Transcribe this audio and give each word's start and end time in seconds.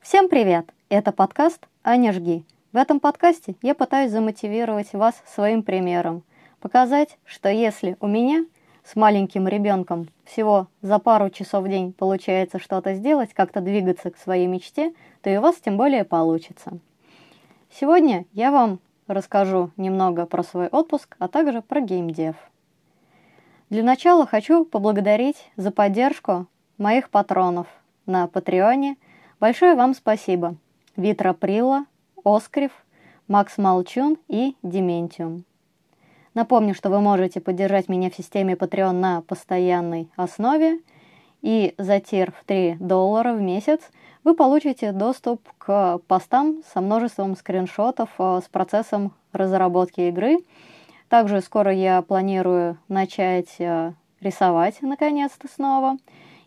Всем 0.00 0.28
привет! 0.28 0.72
Это 0.88 1.10
подкаст 1.10 1.66
«Аня 1.82 2.12
жги». 2.12 2.44
В 2.72 2.76
этом 2.76 3.00
подкасте 3.00 3.56
я 3.62 3.74
пытаюсь 3.74 4.12
замотивировать 4.12 4.92
вас 4.92 5.20
своим 5.26 5.64
примером, 5.64 6.22
показать, 6.60 7.18
что 7.24 7.48
если 7.48 7.96
у 7.98 8.06
меня 8.06 8.46
с 8.84 8.94
маленьким 8.94 9.48
ребенком 9.48 10.08
всего 10.24 10.68
за 10.82 11.00
пару 11.00 11.28
часов 11.30 11.64
в 11.64 11.68
день 11.68 11.92
получается 11.92 12.60
что-то 12.60 12.94
сделать, 12.94 13.34
как-то 13.34 13.60
двигаться 13.60 14.12
к 14.12 14.18
своей 14.18 14.46
мечте, 14.46 14.94
то 15.22 15.30
и 15.30 15.36
у 15.36 15.40
вас 15.40 15.56
тем 15.56 15.76
более 15.76 16.04
получится. 16.04 16.78
Сегодня 17.72 18.26
я 18.32 18.52
вам 18.52 18.78
расскажу 19.08 19.72
немного 19.76 20.26
про 20.26 20.44
свой 20.44 20.68
отпуск, 20.68 21.16
а 21.18 21.26
также 21.26 21.60
про 21.60 21.80
геймдев. 21.80 22.36
Для 23.72 23.82
начала 23.82 24.26
хочу 24.26 24.66
поблагодарить 24.66 25.50
за 25.56 25.70
поддержку 25.70 26.46
моих 26.76 27.08
патронов 27.08 27.66
на 28.04 28.26
Патреоне– 28.28 28.96
Большое 29.42 29.74
вам 29.74 29.94
спасибо. 29.94 30.54
Витра 30.94 31.32
Прила, 31.32 31.86
Оскрив, 32.22 32.70
Макс 33.26 33.58
Молчун 33.58 34.18
и 34.28 34.54
Дементиум. 34.62 35.44
Напомню, 36.32 36.76
что 36.76 36.90
вы 36.90 37.00
можете 37.00 37.40
поддержать 37.40 37.88
меня 37.88 38.08
в 38.08 38.14
системе 38.14 38.54
Patreon 38.54 38.92
на 38.92 39.22
постоянной 39.22 40.08
основе, 40.14 40.78
и 41.40 41.74
за 41.76 41.98
тир 41.98 42.30
в 42.30 42.44
3 42.44 42.76
доллара 42.78 43.32
в 43.32 43.40
месяц 43.40 43.80
вы 44.22 44.36
получите 44.36 44.92
доступ 44.92 45.40
к 45.58 45.98
постам 46.06 46.62
со 46.72 46.80
множеством 46.80 47.34
скриншотов 47.34 48.10
э, 48.20 48.42
с 48.44 48.48
процессом 48.48 49.12
разработки 49.32 50.02
игры. 50.02 50.36
Также 51.12 51.42
скоро 51.42 51.70
я 51.70 52.00
планирую 52.00 52.78
начать 52.88 53.56
э, 53.58 53.92
рисовать 54.22 54.80
наконец-то 54.80 55.46
снова. 55.46 55.98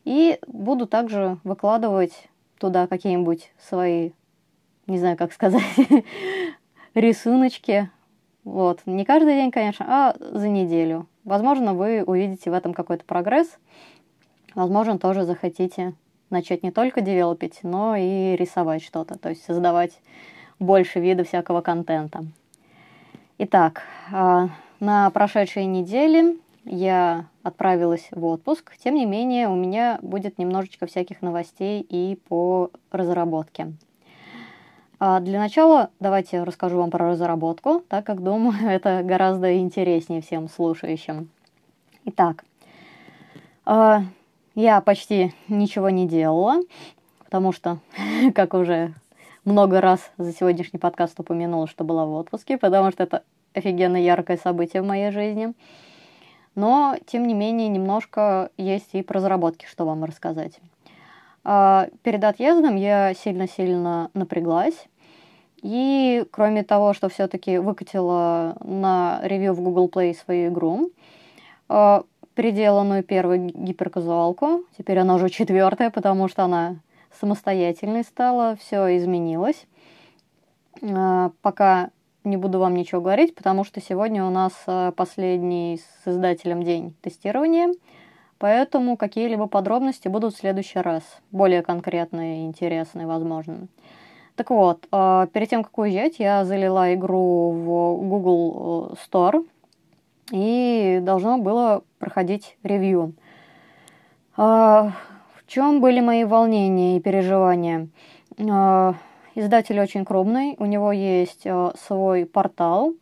И 0.06 0.40
буду 0.48 0.88
также 0.88 1.38
выкладывать 1.44 2.30
туда 2.58 2.88
какие-нибудь 2.88 3.54
свои, 3.60 4.14
не 4.88 4.98
знаю, 4.98 5.18
как 5.18 5.34
сказать, 5.34 5.62
рисуночки. 6.96 7.92
Вот. 8.44 8.82
Не 8.88 9.06
каждый 9.06 9.36
день, 9.36 9.52
конечно, 9.52 9.86
а 9.88 10.16
за 10.20 10.50
неделю. 10.50 11.08
Возможно, 11.26 11.76
вы 11.76 12.04
увидите 12.04 12.50
в 12.50 12.54
этом 12.56 12.74
какой-то 12.74 13.06
прогресс. 13.06 13.60
Возможно, 14.56 14.98
тоже 14.98 15.26
захотите 15.26 15.94
начать 16.32 16.64
не 16.64 16.72
только 16.72 17.02
девелопить, 17.02 17.60
но 17.62 17.96
и 17.96 18.36
рисовать 18.36 18.82
что-то, 18.82 19.20
то 19.20 19.30
есть 19.30 19.46
создавать 19.46 20.02
больше 20.58 21.00
вида 21.00 21.24
всякого 21.24 21.62
контента. 21.62 22.26
Итак, 23.38 23.82
а, 24.14 24.48
на 24.80 25.10
прошедшей 25.10 25.66
неделе 25.66 26.38
я 26.64 27.26
отправилась 27.44 28.08
в 28.12 28.24
отпуск. 28.24 28.72
Тем 28.82 28.96
не 28.96 29.06
менее, 29.06 29.50
у 29.50 29.56
меня 29.56 30.00
будет 30.02 30.38
немножечко 30.38 30.86
всяких 30.86 31.22
новостей 31.22 31.86
и 31.90 32.18
по 32.30 32.72
разработке. 32.92 33.74
А 35.00 35.20
для 35.20 35.38
начала 35.38 35.90
давайте 36.00 36.44
расскажу 36.44 36.78
вам 36.78 36.92
про 36.92 37.10
разработку, 37.10 37.84
так 37.90 38.06
как 38.06 38.24
думаю, 38.24 38.56
это 38.70 39.02
гораздо 39.04 39.58
интереснее 39.58 40.22
всем 40.22 40.48
слушающим. 40.48 41.28
Итак, 42.06 42.46
а, 43.66 44.04
я 44.56 44.80
почти 44.80 45.34
ничего 45.50 45.90
не 45.90 46.08
делала, 46.08 46.62
потому 47.26 47.52
что, 47.52 47.80
как 48.34 48.54
уже 48.54 48.94
много 49.46 49.80
раз 49.80 50.12
за 50.18 50.34
сегодняшний 50.34 50.80
подкаст 50.80 51.20
упомянула, 51.20 51.68
что 51.68 51.84
была 51.84 52.06
в 52.06 52.12
отпуске, 52.12 52.58
потому 52.58 52.92
что 52.92 53.04
это 53.04 53.24
офигенно 53.54 53.98
яркое 53.98 54.38
событие 54.38 54.82
в 54.82 54.86
моей 54.86 55.12
жизни– 55.12 55.54
но, 56.56 56.96
тем 57.06 57.28
не 57.28 57.34
менее, 57.34 57.68
немножко 57.68 58.50
есть 58.58 58.90
и 58.94 59.04
про 59.04 59.18
разработки, 59.18 59.66
что 59.66 59.86
вам 59.86 60.06
рассказать. 60.06 60.54
А, 61.44 61.90
перед 62.02 62.24
отъездом 62.24 62.78
я 62.78 63.14
сильно-сильно 63.14 64.10
напряглась. 64.14 64.88
И 65.62 66.26
кроме 66.32 66.64
того, 66.64 66.94
что 66.94 67.10
все-таки 67.10 67.58
выкатила 67.58 68.56
на 68.62 69.20
ревью 69.24 69.54
в 69.54 69.62
Google 69.62 69.90
Play 69.90 70.16
свою 70.16 70.50
игру, 70.50 70.92
а, 71.68 72.04
переделанную 72.36 73.04
первую 73.04 73.48
гиперказуалку, 73.48 74.64
теперь 74.78 75.00
она 75.00 75.16
уже 75.16 75.30
четвертая, 75.30 75.90
потому 75.90 76.30
что 76.30 76.44
она 76.44 76.78
самостоятельной 77.20 78.04
стала, 78.04 78.56
все 78.56 78.98
изменилось. 78.98 79.66
А, 80.82 81.32
пока 81.42 81.90
не 82.26 82.38
буду 82.38 82.60
вам 82.60 82.76
ничего 82.76 83.02
говорить, 83.02 83.36
потому 83.36 83.64
что 83.64 83.80
сегодня 83.80 84.26
у 84.26 84.30
нас 84.30 84.52
э, 84.68 84.92
последний 84.96 85.78
с 85.78 86.08
издателем 86.08 86.64
день 86.64 86.96
тестирования, 87.02 87.72
поэтому 88.40 88.98
какие-либо 88.98 89.48
подробности 89.48 90.08
будут 90.08 90.34
в 90.34 90.40
следующий 90.40 90.80
раз, 90.80 91.04
более 91.32 91.62
конкретные 91.62 92.42
и 92.42 92.46
интересные, 92.46 93.06
возможно. 93.06 93.68
Так 94.36 94.50
вот, 94.50 94.88
э, 94.92 95.28
перед 95.32 95.50
тем, 95.50 95.64
как 95.64 95.78
уезжать, 95.78 96.16
я 96.18 96.44
залила 96.46 96.94
игру 96.96 97.52
в 97.52 98.08
Google 98.08 98.92
э, 98.92 98.96
Store, 98.96 99.46
и 100.32 101.00
должно 101.04 101.38
было 101.38 101.84
проходить 102.00 102.58
ревью. 102.64 103.14
Чем 105.48 105.80
были 105.80 106.00
мои 106.00 106.24
волнения 106.24 106.98
и 106.98 107.00
переживания? 107.00 107.88
Издатель 109.36 109.80
очень 109.82 110.06
крупный, 110.06 110.56
у 110.60 110.66
него 110.66 110.94
есть 110.94 111.42
э, 111.44 111.72
свой 111.78 112.26
портал, 112.26 112.94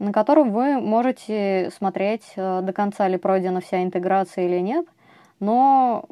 на 0.00 0.12
котором 0.12 0.50
вы 0.50 0.80
можете 0.80 1.70
смотреть, 1.76 2.24
э, 2.34 2.62
до 2.62 2.72
конца 2.72 3.06
ли 3.06 3.16
пройдена 3.16 3.60
вся 3.60 3.84
интеграция 3.84 4.46
или 4.46 4.58
нет, 4.58 4.86
но 5.38 6.06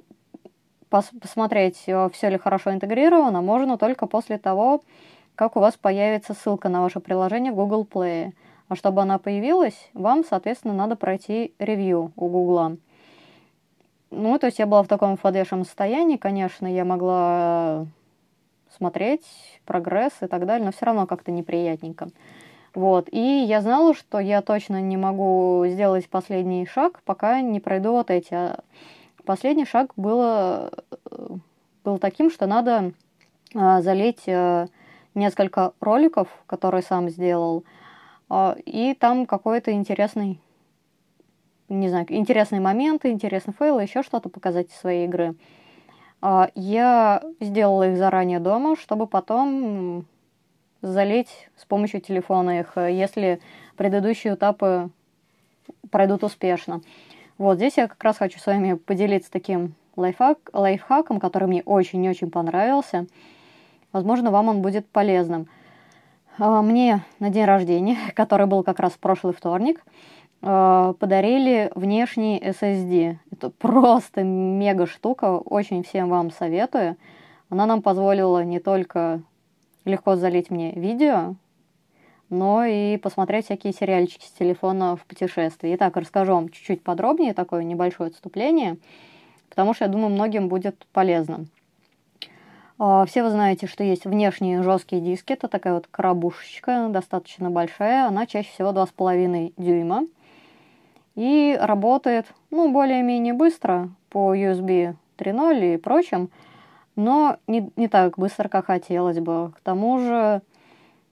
пос 0.88 1.10
посмотреть, 1.20 1.82
э, 1.88 2.08
все 2.12 2.28
ли 2.28 2.38
хорошо 2.38 2.72
интегрировано, 2.72 3.42
можно 3.42 3.76
только 3.76 4.06
после 4.06 4.38
того, 4.38 4.82
как 5.34 5.56
у 5.56 5.60
вас 5.60 5.74
появится 5.74 6.32
ссылка 6.32 6.68
на 6.68 6.80
ваше 6.82 7.00
приложение 7.00 7.50
в 7.50 7.56
Google 7.56 7.84
Play. 7.84 8.34
А 8.68 8.76
чтобы 8.76 9.02
она 9.02 9.18
появилась, 9.18 9.90
вам, 9.94 10.24
соответственно, 10.24 10.74
надо 10.74 10.94
пройти 10.94 11.54
ревью 11.58 12.12
у 12.14 12.28
Google. 12.28 12.78
Ну, 14.18 14.38
то 14.38 14.46
есть 14.46 14.58
я 14.58 14.64
была 14.64 14.82
в 14.82 14.88
таком 14.88 15.18
входящем 15.18 15.62
состоянии, 15.62 16.16
конечно, 16.16 16.66
я 16.66 16.86
могла 16.86 17.86
смотреть 18.74 19.26
прогресс 19.66 20.12
и 20.22 20.26
так 20.26 20.46
далее, 20.46 20.64
но 20.64 20.72
все 20.72 20.86
равно 20.86 21.06
как-то 21.06 21.30
неприятненько. 21.30 22.08
Вот. 22.74 23.08
И 23.12 23.20
я 23.20 23.60
знала, 23.60 23.94
что 23.94 24.18
я 24.18 24.40
точно 24.40 24.80
не 24.80 24.96
могу 24.96 25.66
сделать 25.68 26.08
последний 26.08 26.64
шаг, 26.64 27.02
пока 27.04 27.42
не 27.42 27.60
пройду 27.60 27.92
вот 27.92 28.10
эти. 28.10 28.32
А 28.32 28.62
последний 29.26 29.66
шаг 29.66 29.92
было, 29.96 30.72
был 31.84 31.98
таким, 31.98 32.30
что 32.30 32.46
надо 32.46 32.92
а, 33.54 33.82
залить 33.82 34.26
несколько 35.14 35.72
роликов, 35.80 36.28
которые 36.46 36.82
сам 36.82 37.10
сделал, 37.10 37.64
и 38.64 38.96
там 38.98 39.26
какой-то 39.26 39.72
интересный, 39.72 40.40
не 41.68 41.88
знаю, 41.88 42.06
интересные 42.08 42.60
моменты, 42.60 43.10
интересный 43.10 43.54
fail, 43.58 43.78
еще 43.78 44.02
что-то 44.02 44.28
показать 44.28 44.68
из 44.68 44.76
своей 44.76 45.06
игры. 45.06 45.34
А, 46.22 46.50
я 46.54 47.22
сделала 47.40 47.90
их 47.90 47.98
заранее 47.98 48.40
дома, 48.40 48.76
чтобы 48.76 49.06
потом 49.06 50.06
залить 50.82 51.48
с 51.56 51.64
помощью 51.64 52.00
телефона 52.00 52.60
их, 52.60 52.76
если 52.76 53.40
предыдущие 53.76 54.34
этапы 54.34 54.90
пройдут 55.90 56.24
успешно. 56.24 56.80
Вот 57.38 57.56
здесь 57.56 57.76
я 57.76 57.88
как 57.88 58.02
раз 58.02 58.18
хочу 58.18 58.38
с 58.38 58.46
вами 58.46 58.74
поделиться 58.74 59.30
таким 59.30 59.74
лайфхак, 59.96 60.38
лайфхаком, 60.52 61.20
который 61.20 61.48
мне 61.48 61.62
очень-очень 61.64 62.30
понравился. 62.30 63.06
Возможно, 63.92 64.30
вам 64.30 64.48
он 64.48 64.62
будет 64.62 64.86
полезным. 64.88 65.48
А, 66.38 66.62
мне 66.62 67.04
на 67.18 67.30
день 67.30 67.44
рождения, 67.44 67.96
который 68.14 68.46
был 68.46 68.62
как 68.62 68.80
раз 68.80 68.92
в 68.92 68.98
прошлый 68.98 69.34
вторник, 69.34 69.82
Э, 70.42 70.94
подарили 70.98 71.70
внешний 71.74 72.38
SSD. 72.38 73.16
Это 73.32 73.50
просто 73.50 74.22
мега 74.22 74.86
штука, 74.86 75.38
очень 75.38 75.82
всем 75.82 76.08
вам 76.08 76.30
советую. 76.30 76.96
Она 77.48 77.66
нам 77.66 77.82
позволила 77.82 78.44
не 78.44 78.60
только 78.60 79.22
легко 79.84 80.16
залить 80.16 80.50
мне 80.50 80.72
видео, 80.72 81.36
но 82.28 82.64
и 82.64 82.96
посмотреть 82.96 83.46
всякие 83.46 83.72
сериальчики 83.72 84.26
с 84.26 84.30
телефона 84.30 84.96
в 84.96 85.04
путешествии. 85.04 85.74
Итак, 85.76 85.96
расскажу 85.96 86.34
вам 86.34 86.48
чуть-чуть 86.48 86.82
подробнее, 86.82 87.34
такое 87.34 87.62
небольшое 87.62 88.08
отступление, 88.08 88.78
потому 89.48 89.74
что, 89.74 89.84
я 89.84 89.90
думаю, 89.90 90.10
многим 90.10 90.48
будет 90.48 90.86
полезно. 90.92 91.46
Э, 92.78 93.04
все 93.06 93.22
вы 93.22 93.30
знаете, 93.30 93.66
что 93.66 93.84
есть 93.84 94.04
внешние 94.04 94.62
жесткие 94.62 95.00
диски. 95.00 95.32
Это 95.32 95.48
такая 95.48 95.74
вот 95.74 95.86
коробушечка, 95.90 96.88
достаточно 96.90 97.48
большая. 97.50 98.06
Она 98.06 98.26
чаще 98.26 98.50
всего 98.50 98.70
2,5 98.70 99.54
дюйма 99.56 100.06
и 101.16 101.58
работает, 101.60 102.26
ну, 102.50 102.70
более-менее 102.70 103.34
быстро 103.34 103.90
по 104.10 104.36
USB 104.36 104.94
3.0 105.18 105.74
и 105.74 105.76
прочим, 105.78 106.30
но 106.94 107.38
не, 107.46 107.70
не 107.76 107.88
так 107.88 108.18
быстро, 108.18 108.48
как 108.48 108.66
хотелось 108.66 109.18
бы. 109.18 109.52
К 109.56 109.60
тому 109.62 109.98
же 109.98 110.42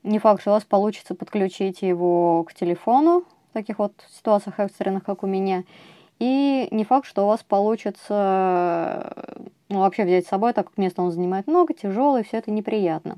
не 0.03 0.19
факт, 0.19 0.43
что 0.43 0.51
у 0.51 0.55
вас 0.55 0.65
получится 0.65 1.15
подключить 1.15 1.83
его 1.83 2.45
к 2.45 2.55
телефону 2.55 3.25
в 3.51 3.53
таких 3.55 3.79
вот 3.79 3.93
ситуациях 4.15 4.61
экстренных, 4.61 5.05
как 5.05 5.23
у 5.23 5.27
меня. 5.27 5.65
И 6.21 6.69
не 6.71 6.85
факт, 6.85 7.07
что 7.07 7.25
у 7.25 7.29
вас 7.29 7.43
получится 7.43 9.13
ну, 9.69 9.81
вообще 9.81 10.05
взять 10.05 10.27
с 10.27 10.29
собой, 10.29 10.53
так 10.53 10.69
как 10.69 10.79
место 10.79 11.03
он 11.03 11.11
занимает 11.11 11.47
много, 11.47 11.75
тяжелый, 11.75 12.25
все 12.25 12.39
это 12.39 12.51
неприятно. 12.51 13.17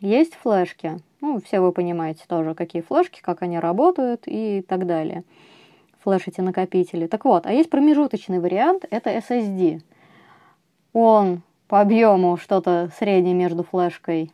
Есть 0.00 0.34
флешки. 0.34 0.98
Ну, 1.20 1.40
все 1.40 1.60
вы 1.60 1.72
понимаете 1.72 2.24
тоже, 2.28 2.54
какие 2.54 2.82
флешки, 2.82 3.20
как 3.20 3.42
они 3.42 3.58
работают 3.58 4.22
и 4.26 4.64
так 4.66 4.86
далее. 4.86 5.24
Флеш 6.00 6.26
эти 6.26 6.40
накопители. 6.40 7.06
Так 7.06 7.24
вот, 7.24 7.46
а 7.46 7.52
есть 7.52 7.70
промежуточный 7.70 8.38
вариант, 8.38 8.84
это 8.90 9.10
SSD. 9.10 9.82
Он 10.92 11.42
по 11.66 11.80
объему 11.80 12.36
что-то 12.36 12.90
среднее 12.98 13.34
между 13.34 13.62
флешкой 13.62 14.32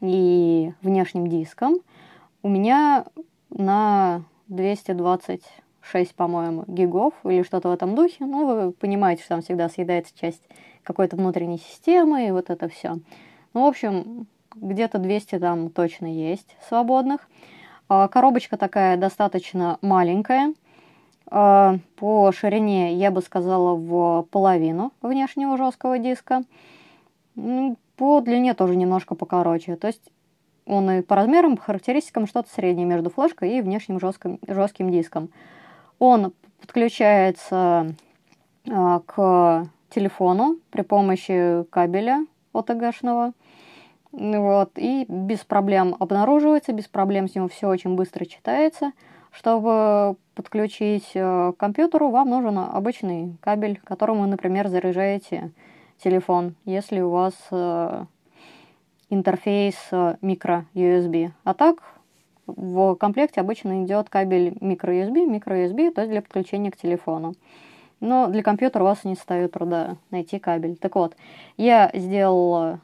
и 0.00 0.72
внешним 0.82 1.26
диском. 1.26 1.76
У 2.42 2.48
меня 2.48 3.04
на 3.50 4.22
226, 4.48 6.14
по-моему, 6.14 6.64
гигов 6.66 7.14
или 7.24 7.42
что-то 7.42 7.68
в 7.68 7.72
этом 7.72 7.94
духе. 7.94 8.24
Ну, 8.24 8.46
вы 8.46 8.72
понимаете, 8.72 9.22
что 9.22 9.30
там 9.30 9.42
всегда 9.42 9.68
съедается 9.68 10.16
часть 10.18 10.42
какой-то 10.82 11.16
внутренней 11.16 11.58
системы 11.58 12.28
и 12.28 12.30
вот 12.30 12.50
это 12.50 12.68
все. 12.68 12.98
Ну, 13.52 13.64
в 13.64 13.66
общем, 13.66 14.26
где-то 14.54 14.98
200 14.98 15.38
там 15.38 15.70
точно 15.70 16.06
есть 16.06 16.56
свободных. 16.68 17.28
А, 17.88 18.08
коробочка 18.08 18.56
такая 18.56 18.96
достаточно 18.96 19.78
маленькая. 19.82 20.54
А, 21.28 21.78
по 21.96 22.30
ширине, 22.32 22.94
я 22.94 23.10
бы 23.10 23.20
сказала, 23.20 23.74
в 23.74 24.22
половину 24.30 24.92
внешнего 25.02 25.56
жесткого 25.56 25.98
диска. 25.98 26.42
По 27.34 28.20
длине 28.20 28.54
тоже 28.54 28.76
немножко 28.76 29.14
покороче. 29.14 29.76
То 29.76 29.88
есть 29.88 30.02
он 30.66 30.90
и 30.90 31.02
по 31.02 31.16
размерам, 31.16 31.56
по 31.56 31.62
характеристикам 31.62 32.26
что-то 32.26 32.48
среднее 32.50 32.86
между 32.86 33.10
флешкой 33.10 33.58
и 33.58 33.60
внешним 33.60 34.00
жестким, 34.00 34.38
жестким 34.46 34.90
диском. 34.90 35.30
Он 35.98 36.32
подключается 36.60 37.94
а, 38.70 39.00
к 39.00 39.68
телефону 39.90 40.58
при 40.70 40.82
помощи 40.82 41.64
кабеля 41.70 42.26
OTG-шного. 42.52 43.32
Вот, 44.12 44.72
и 44.76 45.04
без 45.08 45.40
проблем 45.40 45.94
обнаруживается, 45.98 46.72
без 46.72 46.88
проблем 46.88 47.28
с 47.28 47.34
ним 47.34 47.48
все 47.48 47.68
очень 47.68 47.96
быстро 47.96 48.24
читается. 48.24 48.92
Чтобы 49.30 50.16
подключить 50.36 51.10
э, 51.14 51.52
к 51.52 51.58
компьютеру, 51.58 52.10
вам 52.10 52.28
нужен 52.30 52.58
обычный 52.58 53.36
кабель, 53.40 53.80
которым 53.82 54.20
вы, 54.20 54.26
например, 54.26 54.68
заряжаете 54.68 55.50
телефон, 55.98 56.54
если 56.66 57.00
у 57.00 57.10
вас 57.10 57.34
э, 57.50 58.04
интерфейс 59.08 59.74
э, 59.90 60.16
микро-USB. 60.20 61.30
А 61.42 61.54
так 61.54 61.82
в 62.46 62.94
комплекте 62.96 63.40
обычно 63.40 63.84
идет 63.84 64.10
кабель 64.10 64.56
микро-USB, 64.60 65.26
микро-USB, 65.26 65.90
то 65.90 66.02
есть 66.02 66.12
для 66.12 66.22
подключения 66.22 66.70
к 66.70 66.76
телефону. 66.76 67.34
Но 68.00 68.28
для 68.28 68.42
компьютера 68.42 68.84
у 68.84 68.86
вас 68.86 69.04
не 69.04 69.16
составит 69.16 69.52
труда 69.52 69.96
найти 70.10 70.38
кабель. 70.38 70.76
Так 70.76 70.96
вот, 70.96 71.16
я 71.56 71.90
сделала 71.94 72.80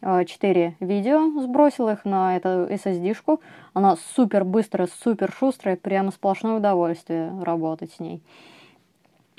4 0.00 0.76
видео, 0.80 1.40
сбросила 1.40 1.94
их 1.94 2.04
на 2.04 2.36
эту 2.36 2.66
SSD-шку. 2.66 3.40
Она 3.72 3.96
супер 4.14 4.44
быстрая, 4.44 4.88
супер 5.02 5.32
шустрая, 5.32 5.76
прямо 5.76 6.10
сплошное 6.10 6.56
удовольствие 6.56 7.32
работать 7.42 7.92
с 7.92 8.00
ней. 8.00 8.22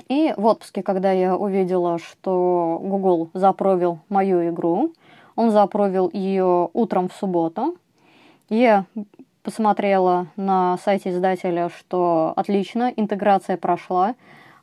И 0.10 0.34
в 0.38 0.46
отпуске, 0.46 0.84
когда 0.84 1.12
я 1.12 1.36
увидела, 1.36 2.00
что 2.00 2.80
Google 2.82 3.30
запровил 3.34 4.00
мою 4.10 4.48
игру, 4.50 4.94
он 5.36 5.52
запровил 5.52 6.10
ее 6.14 6.70
утром 6.74 7.10
в 7.10 7.14
субботу, 7.14 7.78
я 8.50 8.86
посмотрела 9.44 10.28
на 10.36 10.78
сайте 10.78 11.10
издателя, 11.10 11.70
что 11.70 12.34
отлично, 12.36 12.92
интеграция 12.96 13.58
прошла, 13.58 14.16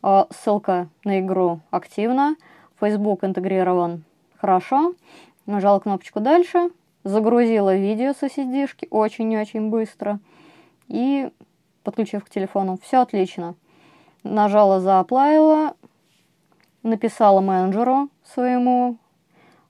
а, 0.03 0.27
ссылка 0.31 0.89
на 1.05 1.21
игру 1.21 1.61
активна, 1.71 2.37
Facebook 2.81 3.25
интегрирован 3.25 4.05
хорошо, 4.37 4.95
нажала 5.47 5.81
кнопочку 5.81 6.21
«Дальше», 6.21 6.71
загрузила 7.05 7.77
видео 7.77 8.13
с 8.13 8.23
SSD-шки 8.23 8.87
очень-очень 8.91 9.71
быстро 9.71 10.21
и 10.89 11.31
подключив 11.83 12.25
к 12.25 12.31
телефону. 12.31 12.79
Все 12.83 12.99
отлично. 12.99 13.55
Нажала 14.23 14.81
«Зааплавила», 14.81 15.75
написала 16.83 17.41
менеджеру 17.41 18.09
своему 18.23 18.97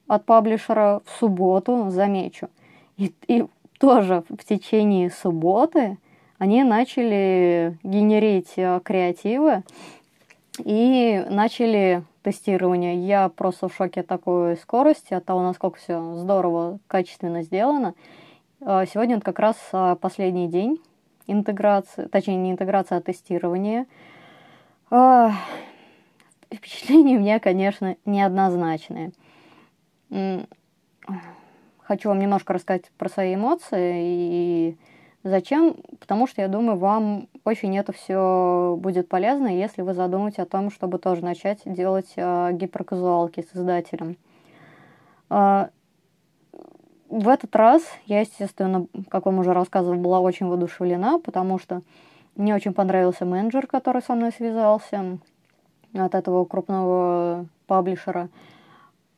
от 0.06 0.24
паблишера 0.26 1.00
в 1.04 1.10
субботу, 1.18 1.90
замечу. 1.90 2.48
И, 2.96 3.14
и 3.26 3.46
тоже 3.78 4.24
в 4.28 4.44
течение 4.44 5.10
субботы 5.10 5.98
они 6.38 6.62
начали 6.62 7.78
генерить 7.82 8.52
э, 8.56 8.80
креативы 8.84 9.62
и 10.58 11.24
начали 11.28 12.04
тестирования. 12.22 12.94
Я 12.94 13.28
просто 13.28 13.68
в 13.68 13.74
шоке 13.74 14.00
от 14.00 14.06
такой 14.06 14.56
скорости, 14.56 15.14
от 15.14 15.24
того, 15.24 15.42
насколько 15.42 15.78
все 15.78 16.14
здорово, 16.14 16.78
качественно 16.86 17.42
сделано. 17.42 17.94
А, 18.60 18.86
сегодня 18.86 19.20
как 19.20 19.38
раз 19.38 19.56
а, 19.72 19.96
последний 19.96 20.48
день 20.48 20.80
интеграции, 21.26 22.06
точнее 22.06 22.36
не 22.36 22.52
интеграция, 22.52 22.98
а 22.98 23.02
тестирование. 23.02 23.86
А, 24.90 25.32
впечатления 26.52 27.16
у 27.16 27.20
меня, 27.20 27.40
конечно, 27.40 27.96
неоднозначные. 28.04 29.12
Хочу 31.80 32.08
вам 32.08 32.18
немножко 32.18 32.54
рассказать 32.54 32.90
про 32.96 33.08
свои 33.08 33.34
эмоции 33.34 33.92
и 34.04 34.76
Зачем? 35.24 35.76
Потому 36.00 36.26
что 36.26 36.42
я 36.42 36.48
думаю, 36.48 36.76
вам 36.76 37.28
очень 37.46 37.76
это 37.78 37.92
все 37.92 38.76
будет 38.78 39.08
полезно, 39.08 39.46
если 39.46 39.80
вы 39.80 39.94
задумаете 39.94 40.42
о 40.42 40.46
том, 40.46 40.70
чтобы 40.70 40.98
тоже 40.98 41.24
начать 41.24 41.62
делать 41.64 42.12
э, 42.16 42.52
гиперказуалки 42.52 43.40
с 43.40 43.56
издателем. 43.56 44.18
Э, 45.30 45.68
в 47.08 47.28
этот 47.28 47.56
раз 47.56 47.82
я, 48.04 48.20
естественно, 48.20 48.86
как 49.08 49.24
вам 49.24 49.38
уже 49.38 49.54
рассказывала, 49.54 49.96
была 49.96 50.20
очень 50.20 50.46
воодушевлена, 50.46 51.18
потому 51.20 51.58
что 51.58 51.80
мне 52.36 52.54
очень 52.54 52.74
понравился 52.74 53.24
менеджер, 53.24 53.66
который 53.66 54.02
со 54.02 54.14
мной 54.14 54.30
связался 54.30 55.18
от 55.94 56.14
этого 56.14 56.44
крупного 56.44 57.46
паблишера. 57.66 58.28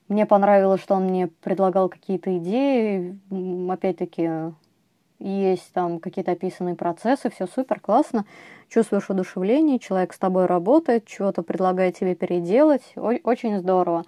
Мне 0.06 0.25
понравилось, 0.25 0.82
что 0.82 0.94
он 0.94 1.06
мне 1.06 1.26
предлагал 1.26 1.88
какие-то 1.88 2.37
идеи, 2.38 3.19
опять-таки 3.69 4.52
есть 5.19 5.73
там 5.73 6.01
какие-то 6.01 6.33
описанные 6.33 6.75
процессы, 6.75 7.31
все 7.31 7.47
супер, 7.47 7.81
классно, 7.81 8.25
чувствуешь 8.69 9.09
удушевление, 9.09 9.79
человек 9.79 10.13
с 10.13 10.19
тобой 10.19 10.47
работает, 10.47 11.07
чего-то 11.07 11.43
предлагает 11.43 11.99
тебе 11.99 12.15
переделать, 12.15 12.83
очень 12.97 13.59
здорово. 13.59 14.05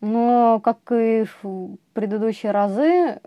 Но, 0.00 0.60
как 0.62 0.78
и 0.90 1.24
в 1.42 1.76
предыдущие 1.94 2.52
разы, 2.52 3.20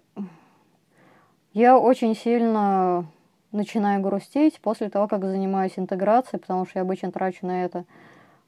я 1.53 1.77
очень 1.79 2.15
сильно 2.15 3.05
начинаю 3.53 4.01
грустить 4.01 4.59
после 4.59 4.89
того, 4.89 5.07
как 5.07 5.23
занимаюсь 5.23 5.77
интеграцией, 5.77 6.41
потому 6.41 6.65
что 6.65 6.79
я 6.79 6.81
обычно 6.81 7.11
трачу 7.11 7.45
на 7.45 7.63
это 7.63 7.85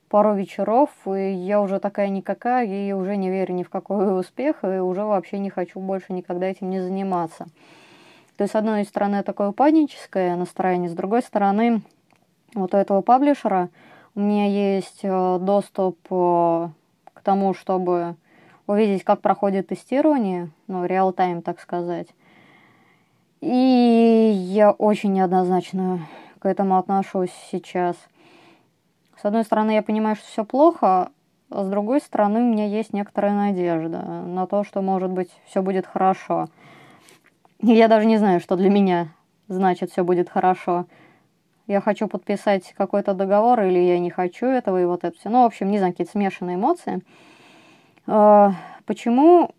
пару 0.09 0.35
вечеров, 0.35 0.89
и 1.05 1.31
я 1.31 1.61
уже 1.61 1.79
такая 1.79 2.09
никакая, 2.09 2.65
и 2.65 2.91
уже 2.91 3.15
не 3.15 3.29
верю 3.29 3.53
ни 3.53 3.63
в 3.63 3.69
какой 3.69 4.19
успех, 4.19 4.63
и 4.63 4.79
уже 4.79 5.03
вообще 5.03 5.39
не 5.39 5.49
хочу 5.49 5.79
больше 5.79 6.13
никогда 6.13 6.47
этим 6.47 6.69
не 6.69 6.81
заниматься. 6.81 7.47
То 8.37 8.43
есть, 8.43 8.53
с 8.53 8.55
одной 8.55 8.85
стороны, 8.85 9.23
такое 9.23 9.51
паническое 9.51 10.35
настроение, 10.35 10.89
с 10.89 10.93
другой 10.93 11.23
стороны, 11.23 11.81
вот 12.53 12.73
у 12.73 12.77
этого 12.77 13.01
паблишера 13.01 13.69
у 14.13 14.19
меня 14.19 14.45
есть 14.47 14.99
э, 15.03 15.39
доступ 15.41 15.97
э, 16.09 16.69
к 17.13 17.21
тому, 17.21 17.53
чтобы 17.53 18.15
увидеть, 18.67 19.03
как 19.03 19.21
проходит 19.21 19.67
тестирование, 19.67 20.51
ну, 20.67 20.85
реал-тайм, 20.85 21.41
так 21.41 21.59
сказать. 21.59 22.07
И 23.41 24.31
я 24.33 24.71
очень 24.71 25.13
неоднозначно 25.13 26.07
к 26.39 26.45
этому 26.45 26.77
отношусь 26.77 27.33
сейчас. 27.51 27.95
С 29.19 29.25
одной 29.25 29.43
стороны, 29.43 29.71
я 29.71 29.81
понимаю, 29.81 30.15
что 30.15 30.25
все 30.25 30.45
плохо, 30.45 31.09
а 31.49 31.63
с 31.63 31.69
другой 31.69 32.01
стороны, 32.01 32.41
у 32.41 32.51
меня 32.51 32.65
есть 32.65 32.93
некоторая 32.93 33.33
надежда 33.33 33.99
на 33.99 34.45
то, 34.45 34.63
что, 34.63 34.81
может 34.81 35.09
быть, 35.09 35.31
все 35.45 35.61
будет 35.61 35.87
хорошо. 35.87 36.49
Я 37.61 37.87
даже 37.87 38.05
не 38.05 38.17
знаю, 38.17 38.39
что 38.39 38.55
для 38.55 38.69
меня 38.69 39.09
значит 39.47 39.91
все 39.91 40.03
будет 40.03 40.29
хорошо. 40.29 40.85
Я 41.65 41.81
хочу 41.81 42.07
подписать 42.07 42.73
какой-то 42.77 43.13
договор 43.13 43.61
или 43.61 43.79
я 43.79 43.99
не 43.99 44.09
хочу 44.09 44.45
этого 44.45 44.81
и 44.81 44.85
вот 44.85 45.03
это 45.03 45.17
все. 45.17 45.29
Ну, 45.29 45.41
в 45.41 45.45
общем, 45.45 45.69
не 45.71 45.79
знаю, 45.79 45.93
какие-то 45.93 46.11
смешанные 46.11 46.55
эмоции. 46.55 47.01
А, 48.05 48.53
почему 48.85 49.51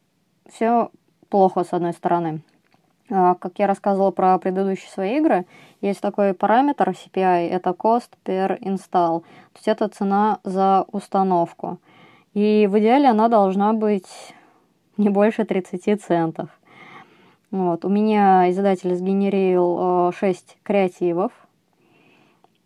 все 0.48 0.90
плохо, 1.28 1.64
с 1.64 1.72
одной 1.72 1.92
стороны? 1.92 2.40
А, 3.10 3.34
как 3.34 3.58
я 3.58 3.66
рассказывала 3.66 4.10
про 4.10 4.38
предыдущие 4.38 4.90
свои 4.90 5.18
игры, 5.18 5.46
есть 5.80 6.00
такой 6.00 6.34
параметр 6.34 6.90
CPI, 6.90 7.48
это 7.48 7.70
cost 7.70 8.10
per 8.24 8.58
install, 8.60 9.20
то 9.20 9.56
есть 9.56 9.68
это 9.68 9.88
цена 9.88 10.40
за 10.44 10.84
установку. 10.92 11.78
И 12.34 12.68
в 12.70 12.78
идеале 12.78 13.08
она 13.08 13.28
должна 13.28 13.72
быть 13.72 14.34
не 14.96 15.08
больше 15.08 15.44
30 15.44 16.02
центов. 16.02 16.50
Вот. 17.50 17.84
У 17.84 17.88
меня 17.88 18.50
издатель 18.50 18.94
сгенерил 18.94 20.08
э, 20.10 20.12
6 20.16 20.58
креативов. 20.62 21.32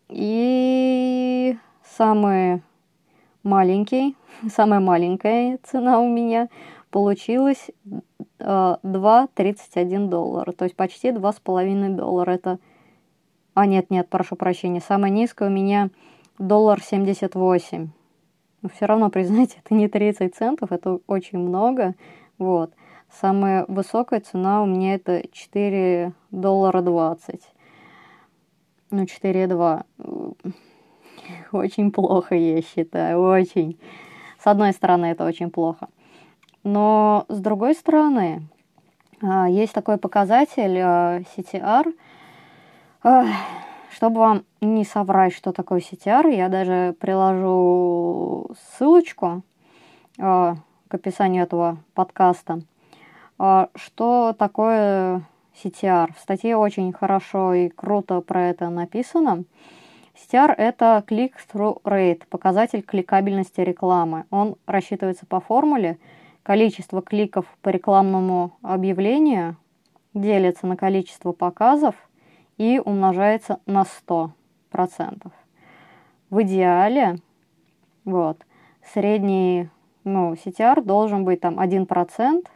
И 0.08 1.56
самый 1.84 2.62
маленький, 3.42 4.16
самая 4.50 4.80
маленькая 4.80 5.58
цена 5.62 6.00
у 6.00 6.08
меня 6.08 6.48
получилась 6.90 7.70
2,31 8.38 10.08
доллара, 10.08 10.52
то 10.52 10.64
есть 10.64 10.76
почти 10.76 11.08
2,5 11.08 11.94
доллара. 11.94 12.32
Это... 12.32 12.58
А, 13.54 13.66
нет, 13.66 13.90
нет, 13.90 14.08
прошу 14.08 14.36
прощения, 14.36 14.80
самая 14.80 15.10
низкая 15.10 15.48
у 15.48 15.52
меня 15.52 15.90
доллар 16.38 16.82
78. 16.82 17.88
Но 18.62 18.68
все 18.68 18.86
равно, 18.86 19.10
признайте, 19.10 19.58
это 19.64 19.74
не 19.74 19.88
30 19.88 20.34
центов, 20.34 20.72
это 20.72 20.98
очень 21.06 21.38
много. 21.38 21.94
Вот. 22.38 22.72
Самая 23.20 23.66
высокая 23.68 24.20
цена 24.20 24.62
у 24.62 24.66
меня 24.66 24.94
это 24.94 25.22
4 25.30 26.12
доллара 26.30 26.80
20. 26.80 27.40
Ну, 28.90 29.02
4,2. 29.02 29.84
Очень 31.52 31.92
плохо, 31.92 32.34
я 32.34 32.62
считаю, 32.62 33.20
очень. 33.20 33.78
С 34.38 34.46
одной 34.46 34.72
стороны, 34.72 35.06
это 35.06 35.24
очень 35.24 35.50
плохо. 35.50 35.88
Но 36.64 37.26
с 37.28 37.38
другой 37.38 37.74
стороны, 37.74 38.42
а, 39.22 39.48
есть 39.48 39.72
такой 39.72 39.98
показатель 39.98 40.78
а, 40.78 41.20
CTR. 41.36 41.94
Чтобы 43.94 44.20
вам 44.20 44.44
не 44.60 44.84
соврать, 44.84 45.34
что 45.34 45.52
такое 45.52 45.80
CTR, 45.80 46.34
я 46.34 46.48
даже 46.48 46.96
приложу 46.98 48.50
ссылочку 48.58 49.42
а, 50.18 50.56
к 50.88 50.94
описанию 50.94 51.44
этого 51.44 51.76
подкаста. 51.94 52.62
Что 53.36 54.34
такое 54.38 55.22
CTR? 55.62 56.14
В 56.14 56.20
статье 56.20 56.56
очень 56.56 56.92
хорошо 56.92 57.54
и 57.54 57.68
круто 57.68 58.20
про 58.20 58.48
это 58.48 58.70
написано. 58.70 59.44
CTR– 60.14 60.54
это 60.58 61.02
click-through 61.08 61.82
rate, 61.82 62.22
показатель 62.28 62.82
кликабельности 62.82 63.60
рекламы. 63.60 64.26
Он 64.30 64.56
рассчитывается 64.66 65.26
по 65.26 65.40
формуле– 65.40 65.98
количество 66.42 67.02
кликов 67.02 67.46
по 67.62 67.68
рекламному 67.68 68.56
объявлению 68.62 69.56
делится 70.14 70.66
на 70.66 70.76
количество 70.76 71.32
показов 71.32 71.94
и 72.58 72.80
умножается 72.84 73.60
на 73.66 73.84
100%. 74.08 74.32
В 76.30 76.42
идеале 76.42 77.18
вот, 78.04 78.38
средний 78.92 79.68
ну, 80.04 80.34
CTR 80.34 80.82
должен 80.82 81.24
быть 81.24 81.40
там 81.40 81.60
1%. 81.60 82.46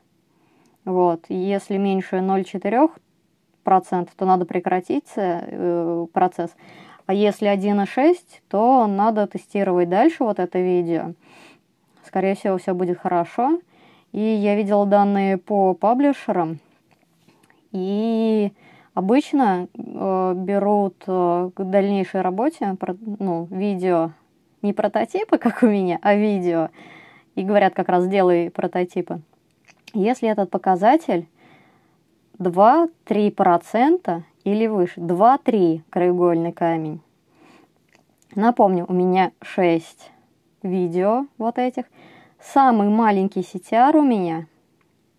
Вот. 0.87 1.27
Если 1.29 1.77
меньше 1.77 2.17
0,4%, 2.17 4.09
то 4.17 4.25
надо 4.25 4.47
прекратить 4.47 5.09
э, 5.17 6.07
процесс. 6.13 6.55
А 7.07 7.13
если 7.13 7.53
1,6, 7.53 8.17
то 8.49 8.87
надо 8.87 9.27
тестировать 9.27 9.89
дальше 9.89 10.25
вот 10.25 10.39
это 10.39 10.59
видео. 10.61 11.13
Скорее 12.05 12.37
всего, 12.37 12.57
все 12.57 12.73
будет 12.73 12.99
хорошо. 12.99 13.61
И 14.13 14.21
я 14.21 14.55
видела 14.55 14.87
данные 14.87 15.39
по 15.39 15.75
паблишерам. 15.75 16.61
И 17.73 18.53
обычно 18.95 19.67
э, 19.75 20.35
берут 20.37 21.03
э, 21.09 21.51
к 21.53 21.65
дальнейшей 21.65 22.21
работе 22.21 22.77
про, 22.79 22.97
ну, 23.19 23.49
видео, 23.51 24.13
не 24.63 24.73
прототипы, 24.73 25.39
как 25.39 25.65
у 25.65 25.67
меня, 25.67 25.99
а 26.01 26.15
видео. 26.15 26.71
И 27.35 27.43
говорят, 27.43 27.75
как 27.75 27.89
раз 27.89 28.07
делай 28.07 28.51
прототипы. 28.51 29.21
Если 29.93 30.29
этот 30.29 30.51
показатель 30.51 31.29
2-3% 32.39 34.23
или 34.45 34.67
выше, 34.67 35.01
2-3 35.01 35.83
краеугольный 35.91 36.53
камень. 36.53 37.01
Напомню, 38.35 38.85
у 38.89 38.93
меня 38.93 39.33
6 39.43 40.11
видео 40.63 41.27
вот 41.39 41.59
этих– 41.59 41.85
Самый 42.53 42.89
маленький 42.89 43.41
CTR 43.41 43.97
у 43.97 44.03
меня 44.03 44.47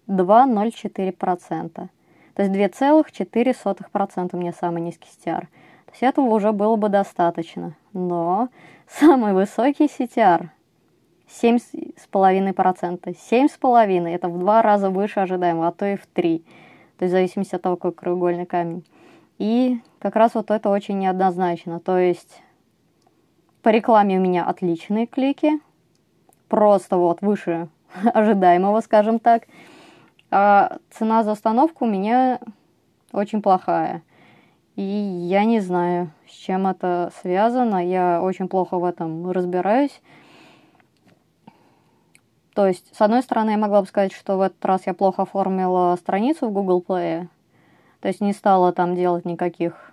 2,04%. 0.08 1.72
То 1.72 1.90
есть 2.44 2.54
2,4% 2.54 4.30
у 4.32 4.38
меня 4.38 4.54
самый 4.54 4.82
низкий 4.82 5.10
CTR. 5.10 5.42
То 5.42 5.92
есть 5.92 6.04
этого 6.04 6.26
уже 6.28 6.52
было 6.54 6.76
бы 6.78 6.90
достаточно. 6.90 7.76
Но 7.94 8.50
самый 8.88 9.34
высокий 9.34 9.86
CTR 9.86 10.50
7,5%. 11.28 13.16
7,5% 13.32 14.08
это 14.08 14.30
в 14.30 14.40
два 14.40 14.62
раза 14.62 14.90
выше 14.90 15.20
ожидаемого, 15.20 15.68
а 15.68 15.72
то 15.72 15.86
и 15.86 15.96
в 15.96 16.06
три. 16.08 16.44
То 16.98 17.06
есть 17.06 17.12
в 17.12 17.18
зависимости 17.18 17.56
от 17.56 17.62
того, 17.62 17.76
какой 17.76 17.92
краеугольный 17.92 18.46
камень. 18.46 18.86
И 19.38 19.80
как 20.00 20.16
раз 20.16 20.36
вот 20.36 20.52
это 20.52 20.70
очень 20.70 21.00
неоднозначно. 21.00 21.80
То 21.80 21.98
есть 21.98 22.42
по 23.62 23.70
рекламе 23.70 24.18
у 24.18 24.22
меня 24.22 24.46
отличные 24.46 25.06
клики, 25.06 25.60
просто 26.48 26.98
вот 26.98 27.22
выше 27.22 27.70
ожидаемого, 28.14 28.82
скажем 28.82 29.20
так. 29.20 29.44
А 30.30 30.78
цена 30.90 31.24
за 31.24 31.32
установку 31.34 31.86
у 31.86 31.88
меня 31.88 32.40
очень 33.12 33.42
плохая. 33.42 34.02
И 34.76 34.82
я 34.82 35.44
не 35.46 35.60
знаю, 35.60 36.12
с 36.28 36.32
чем 36.32 36.68
это 36.68 37.12
связано. 37.22 37.86
Я 37.86 38.22
очень 38.22 38.48
плохо 38.48 38.78
в 38.78 38.86
этом 38.86 39.30
разбираюсь. 39.32 40.02
То 42.58 42.66
есть, 42.66 42.94
с 42.96 43.02
одной 43.02 43.22
стороны, 43.22 43.52
я 43.52 43.58
могла 43.58 43.82
бы 43.82 43.88
сказать, 43.88 44.12
что 44.12 44.38
в 44.38 44.42
этот 44.42 44.66
раз 44.66 44.88
я 44.88 44.96
плохо 44.96 45.22
оформила 45.22 45.96
страницу 45.96 46.48
в 46.48 46.52
Google 46.52 46.84
Play. 46.86 47.28
То 48.00 48.08
есть 48.08 48.20
не 48.20 48.34
стала 48.34 48.74
там 48.74 48.96
делать 48.96 49.26
никаких 49.26 49.92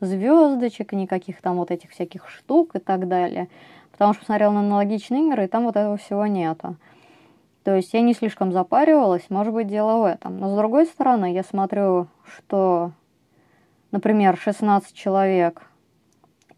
звездочек, 0.00 0.92
никаких 0.92 1.40
там 1.40 1.56
вот 1.56 1.70
этих 1.70 1.90
всяких 1.90 2.28
штук 2.28 2.76
и 2.76 2.78
так 2.78 3.08
далее 3.08 3.48
потому 4.02 4.14
что 4.14 4.22
посмотрела 4.22 4.50
на 4.50 4.60
аналогичные 4.60 5.28
игры, 5.28 5.44
и 5.44 5.46
там 5.46 5.64
вот 5.64 5.76
этого 5.76 5.96
всего 5.96 6.26
нету. 6.26 6.74
То 7.62 7.76
есть 7.76 7.94
я 7.94 8.00
не 8.00 8.14
слишком 8.14 8.50
запаривалась, 8.50 9.30
может 9.30 9.54
быть, 9.54 9.68
дело 9.68 10.02
в 10.02 10.04
этом. 10.06 10.40
Но 10.40 10.52
с 10.52 10.56
другой 10.56 10.86
стороны, 10.86 11.32
я 11.32 11.44
смотрю, 11.44 12.08
что, 12.24 12.90
например, 13.92 14.36
16 14.36 14.92
человек 14.92 15.62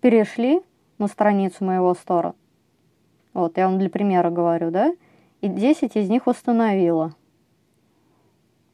перешли 0.01 0.63
на 0.97 1.07
страницу 1.07 1.65
моего 1.67 1.93
стора. 1.93 2.35
Вот, 3.35 3.59
я 3.59 3.69
вам 3.69 3.79
для 3.79 3.91
примера 3.91 4.31
говорю, 4.31 4.71
да? 4.71 4.95
И 5.45 5.49
10 5.49 5.95
из 5.97 6.09
них 6.09 6.27
установила. 6.27 7.13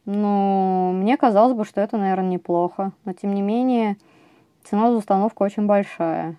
Ну, 0.04 0.92
мне 0.92 1.16
казалось 1.16 1.56
бы, 1.56 1.64
что 1.64 1.80
это, 1.80 1.96
наверное, 1.96 2.30
неплохо. 2.30 2.92
Но, 3.04 3.12
тем 3.12 3.34
не 3.34 3.42
менее, 3.42 3.96
цена 4.62 4.92
за 4.92 4.98
установку 4.98 5.42
очень 5.42 5.66
большая. 5.66 6.36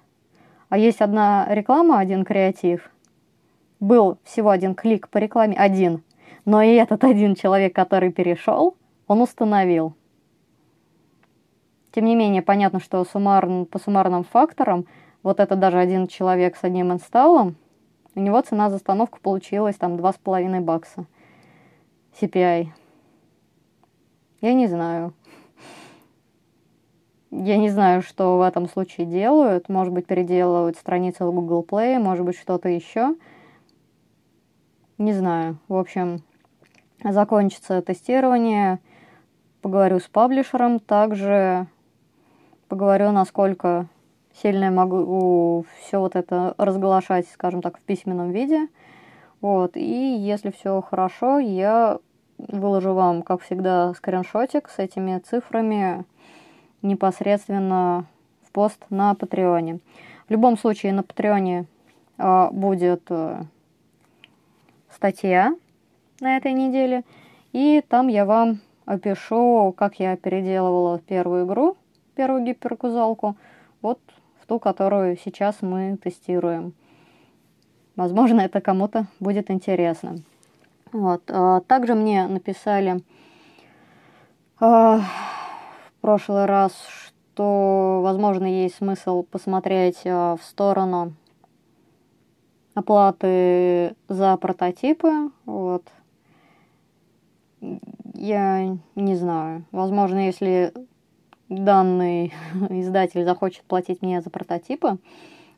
А 0.69 0.77
есть 0.77 1.01
одна 1.01 1.47
реклама, 1.49 1.99
один 1.99 2.23
креатив. 2.23 2.91
Был 3.81 4.19
всего 4.23 4.51
один 4.51 4.73
клик 4.73 5.09
по 5.09 5.17
рекламе, 5.17 5.57
один. 5.57 6.01
Но 6.45 6.61
и 6.61 6.75
этот 6.75 7.03
один 7.03 7.35
человек, 7.35 7.75
который 7.75 8.13
перешел, 8.13 8.77
он 9.07 9.21
установил. 9.21 9.95
Тем 11.91 12.05
не 12.05 12.15
менее, 12.15 12.41
понятно, 12.41 12.79
что 12.79 13.03
суммарно, 13.03 13.65
по 13.65 13.79
суммарным 13.79 14.23
факторам, 14.23 14.85
вот 15.23 15.41
это 15.41 15.57
даже 15.57 15.77
один 15.77 16.07
человек 16.07 16.55
с 16.55 16.63
одним 16.63 16.93
инсталлом, 16.93 17.57
у 18.15 18.19
него 18.19 18.41
цена 18.41 18.69
за 18.69 18.75
установку 18.75 19.19
получилась 19.21 19.77
там 19.77 19.95
2,5 19.95 20.59
бакса. 20.61 21.05
CPI. 22.19 22.67
Я 24.41 24.53
не 24.53 24.67
знаю. 24.67 25.13
Я 27.31 27.57
не 27.57 27.69
знаю, 27.69 28.01
что 28.01 28.37
в 28.37 28.41
этом 28.41 28.67
случае 28.67 29.07
делают. 29.07 29.69
Может 29.69 29.93
быть, 29.93 30.05
переделывают 30.05 30.75
страницу 30.75 31.25
в 31.25 31.33
Google 31.33 31.63
Play, 31.63 31.97
может 31.97 32.25
быть, 32.25 32.37
что-то 32.37 32.67
еще. 32.67 33.15
Не 34.97 35.13
знаю. 35.13 35.57
В 35.69 35.75
общем, 35.75 36.23
закончится 37.03 37.81
тестирование. 37.81 38.79
Поговорю 39.61 39.99
с 39.99 40.07
паблишером. 40.09 40.79
Также 40.79 41.67
поговорю, 42.67 43.11
насколько 43.11 43.87
сильно 44.33 44.65
я 44.65 44.71
могу 44.71 45.65
все 45.79 45.99
вот 45.99 46.15
это 46.15 46.55
разглашать, 46.57 47.27
скажем 47.29 47.61
так, 47.61 47.77
в 47.77 47.81
письменном 47.81 48.31
виде. 48.31 48.67
Вот. 49.41 49.75
И 49.75 50.15
если 50.17 50.51
все 50.51 50.81
хорошо, 50.81 51.39
я 51.39 51.99
выложу 52.37 52.93
вам, 52.93 53.21
как 53.23 53.41
всегда, 53.41 53.93
скриншотик 53.93 54.69
с 54.69 54.79
этими 54.79 55.19
цифрами 55.19 56.05
непосредственно 56.81 58.05
в 58.43 58.51
пост 58.51 58.85
на 58.89 59.13
Патреоне. 59.15 59.79
В 60.27 60.31
любом 60.31 60.57
случае 60.57 60.93
на 60.93 61.03
Патреоне 61.03 61.65
э, 62.17 62.49
будет 62.51 63.03
э, 63.09 63.43
статья 64.89 65.55
на 66.19 66.37
этой 66.37 66.53
неделе, 66.53 67.03
и 67.51 67.83
там 67.87 68.07
я 68.07 68.25
вам 68.25 68.59
опишу, 68.85 69.73
как 69.77 69.99
я 69.99 70.15
переделывала 70.15 70.99
первую 70.99 71.45
игру, 71.45 71.77
первую 72.15 72.43
гиперкузалку, 72.43 73.35
вот 73.81 73.99
в 74.41 74.45
ту, 74.47 74.59
которую 74.59 75.17
сейчас 75.17 75.61
мы 75.61 75.97
тестируем. 75.97 76.73
Возможно, 77.95 78.41
это 78.41 78.61
кому-то 78.61 79.07
будет 79.19 79.51
интересно. 79.51 80.17
Вот. 80.91 81.23
А 81.29 81.61
также 81.61 81.95
мне 81.95 82.27
написали 82.27 83.01
прошлый 86.01 86.45
раз, 86.45 86.73
что, 87.31 88.01
возможно, 88.03 88.45
есть 88.45 88.75
смысл 88.75 89.23
посмотреть 89.23 90.01
э, 90.03 90.35
в 90.39 90.43
сторону 90.43 91.13
оплаты 92.73 93.95
за 94.07 94.37
прототипы. 94.37 95.31
Вот. 95.45 95.83
Я 98.13 98.77
не 98.95 99.15
знаю. 99.15 99.65
Возможно, 99.71 100.25
если 100.25 100.73
данный 101.51 102.33
издатель 102.69 103.23
захочет 103.23 103.63
платить 103.63 104.01
мне 104.01 104.21
за 104.21 104.29
прототипы, 104.29 104.97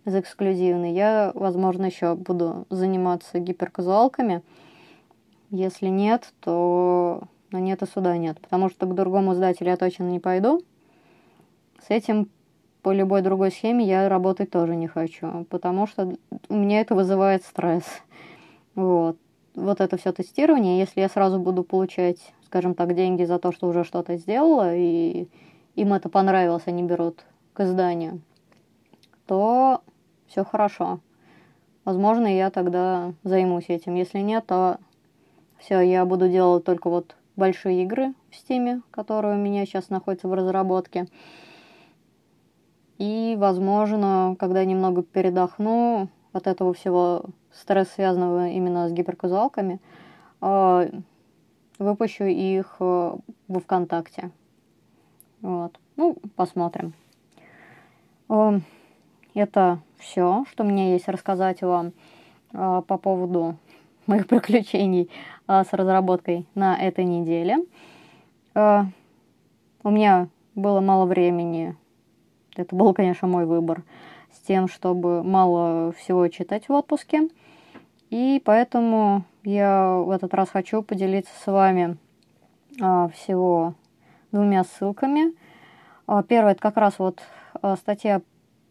за 0.05 0.19
эксклюзивные, 0.19 0.93
я, 0.93 1.31
возможно, 1.33 1.85
еще 1.85 2.15
буду 2.15 2.65
заниматься 2.69 3.39
гиперказуалками. 3.39 4.41
Если 5.49 5.87
нет, 5.87 6.33
то 6.41 7.23
ну, 7.51 7.59
нет 7.59 7.83
и 7.83 7.85
суда 7.85 8.17
нет. 8.17 8.41
Потому 8.41 8.69
что 8.69 8.85
к 8.85 8.95
другому 8.95 9.33
издателю 9.33 9.69
я 9.69 9.77
точно 9.77 10.03
не 10.03 10.19
пойду. 10.19 10.61
С 11.87 11.89
этим 11.89 12.29
по 12.81 12.91
любой 12.91 13.21
другой 13.21 13.51
схеме 13.51 13.85
я 13.85 14.09
работать 14.09 14.49
тоже 14.49 14.75
не 14.75 14.87
хочу, 14.87 15.45
потому 15.49 15.87
что 15.87 16.13
у 16.49 16.55
меня 16.55 16.81
это 16.81 16.95
вызывает 16.95 17.43
стресс. 17.45 17.85
Вот. 18.75 19.17
Вот 19.55 19.79
это 19.79 19.97
все 19.97 20.11
тестирование, 20.11 20.79
если 20.79 20.99
я 20.99 21.07
сразу 21.07 21.39
буду 21.39 21.63
получать, 21.63 22.33
скажем 22.47 22.73
так, 22.73 22.95
деньги 22.95 23.23
за 23.23 23.37
то, 23.37 23.51
что 23.51 23.67
уже 23.67 23.83
что-то 23.83 24.17
сделала, 24.17 24.75
и 24.75 25.27
им 25.75 25.93
это 25.93 26.09
понравилось, 26.09 26.63
они 26.65 26.83
берут 26.83 27.23
к 27.53 27.61
изданию, 27.61 28.21
то 29.25 29.81
все 30.27 30.43
хорошо. 30.43 30.99
Возможно, 31.85 32.27
я 32.27 32.49
тогда 32.49 33.13
займусь 33.23 33.65
этим. 33.67 33.95
Если 33.95 34.19
нет, 34.19 34.45
то 34.45 34.77
все, 35.57 35.81
я 35.81 36.05
буду 36.05 36.29
делать 36.29 36.63
только 36.63 36.89
вот 36.89 37.15
большие 37.35 37.83
игры 37.83 38.13
в 38.29 38.33
Steam, 38.33 38.81
которые 38.91 39.35
у 39.35 39.39
меня 39.39 39.65
сейчас 39.65 39.89
находятся 39.89 40.27
в 40.27 40.33
разработке. 40.33 41.07
И, 42.97 43.35
возможно, 43.37 44.35
когда 44.39 44.63
немного 44.63 45.03
передохну 45.03 46.09
от 46.31 46.47
этого 46.47 46.73
всего 46.73 47.25
стресса, 47.51 47.91
связанного 47.95 48.49
именно 48.49 48.87
с 48.87 48.91
гиперказуалками, 48.91 49.81
а, 50.41 50.87
выпущу 51.79 52.25
их 52.25 52.77
э, 52.79 53.15
во 53.47 53.59
ВКонтакте. 53.59 54.31
Вот. 55.43 55.79
Ну, 55.95 56.17
посмотрим. 56.35 56.93
Эм, 58.29 58.63
это 59.35 59.79
все, 59.99 60.45
что 60.49 60.63
мне 60.63 60.93
есть 60.93 61.07
рассказать 61.07 61.61
вам 61.61 61.93
а, 62.51 62.81
по 62.81 62.97
поводу 62.97 63.57
моих 64.07 64.27
приключений 64.27 65.11
а, 65.45 65.63
с 65.63 65.71
разработкой 65.73 66.47
на 66.55 66.75
этой 66.75 67.05
неделе. 67.05 67.59
У 68.55 69.89
меня 69.89 70.29
было 70.55 70.79
мало 70.79 71.05
времени 71.05 71.75
это 72.55 72.75
был, 72.75 72.93
конечно, 72.93 73.27
мой 73.27 73.45
выбор 73.45 73.83
с 74.31 74.39
тем, 74.45 74.67
чтобы 74.67 75.23
мало 75.23 75.91
всего 75.93 76.27
читать 76.27 76.69
в 76.69 76.73
отпуске. 76.73 77.29
И 78.09 78.41
поэтому 78.45 79.23
я 79.43 79.95
в 79.97 80.11
этот 80.11 80.33
раз 80.33 80.49
хочу 80.49 80.83
поделиться 80.83 81.31
с 81.43 81.51
вами 81.51 81.97
всего 82.75 83.73
двумя 84.33 84.63
ссылками. 84.63 85.33
А, 86.07 86.23
первая 86.23 86.53
это 86.53 86.61
как 86.61 86.75
раз 86.75 86.99
вот 86.99 87.21
а, 87.61 87.77
статья 87.77 88.21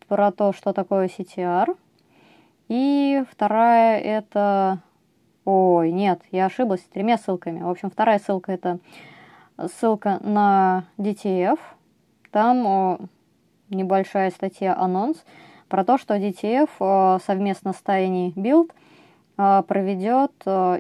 про 0.09 0.31
то, 0.33 0.53
что 0.53 0.75
такое 0.75 1.09
CTR. 1.09 1.75
И 2.69 3.23
вторая 3.31 3.99
это... 4.01 4.81
Ой, 5.45 5.91
нет, 5.91 6.21
я 6.31 6.47
ошиблась 6.47 6.81
тремя 6.93 7.17
ссылками. 7.17 7.63
В 7.63 7.69
общем, 7.69 7.91
вторая 7.91 8.19
ссылка 8.19 8.53
это 8.53 8.79
ссылка 9.79 10.19
на 10.21 10.85
DTF. 10.99 11.59
Там 12.31 13.09
небольшая 13.71 14.31
статья 14.31 14.77
анонс 14.77 15.25
про 15.69 15.85
то, 15.85 15.99
что 15.99 16.17
DTF 16.17 17.21
совместно 17.25 17.73
с 17.73 17.83
Tiny 17.85 18.33
Build 18.35 18.71
проведет 19.65 20.33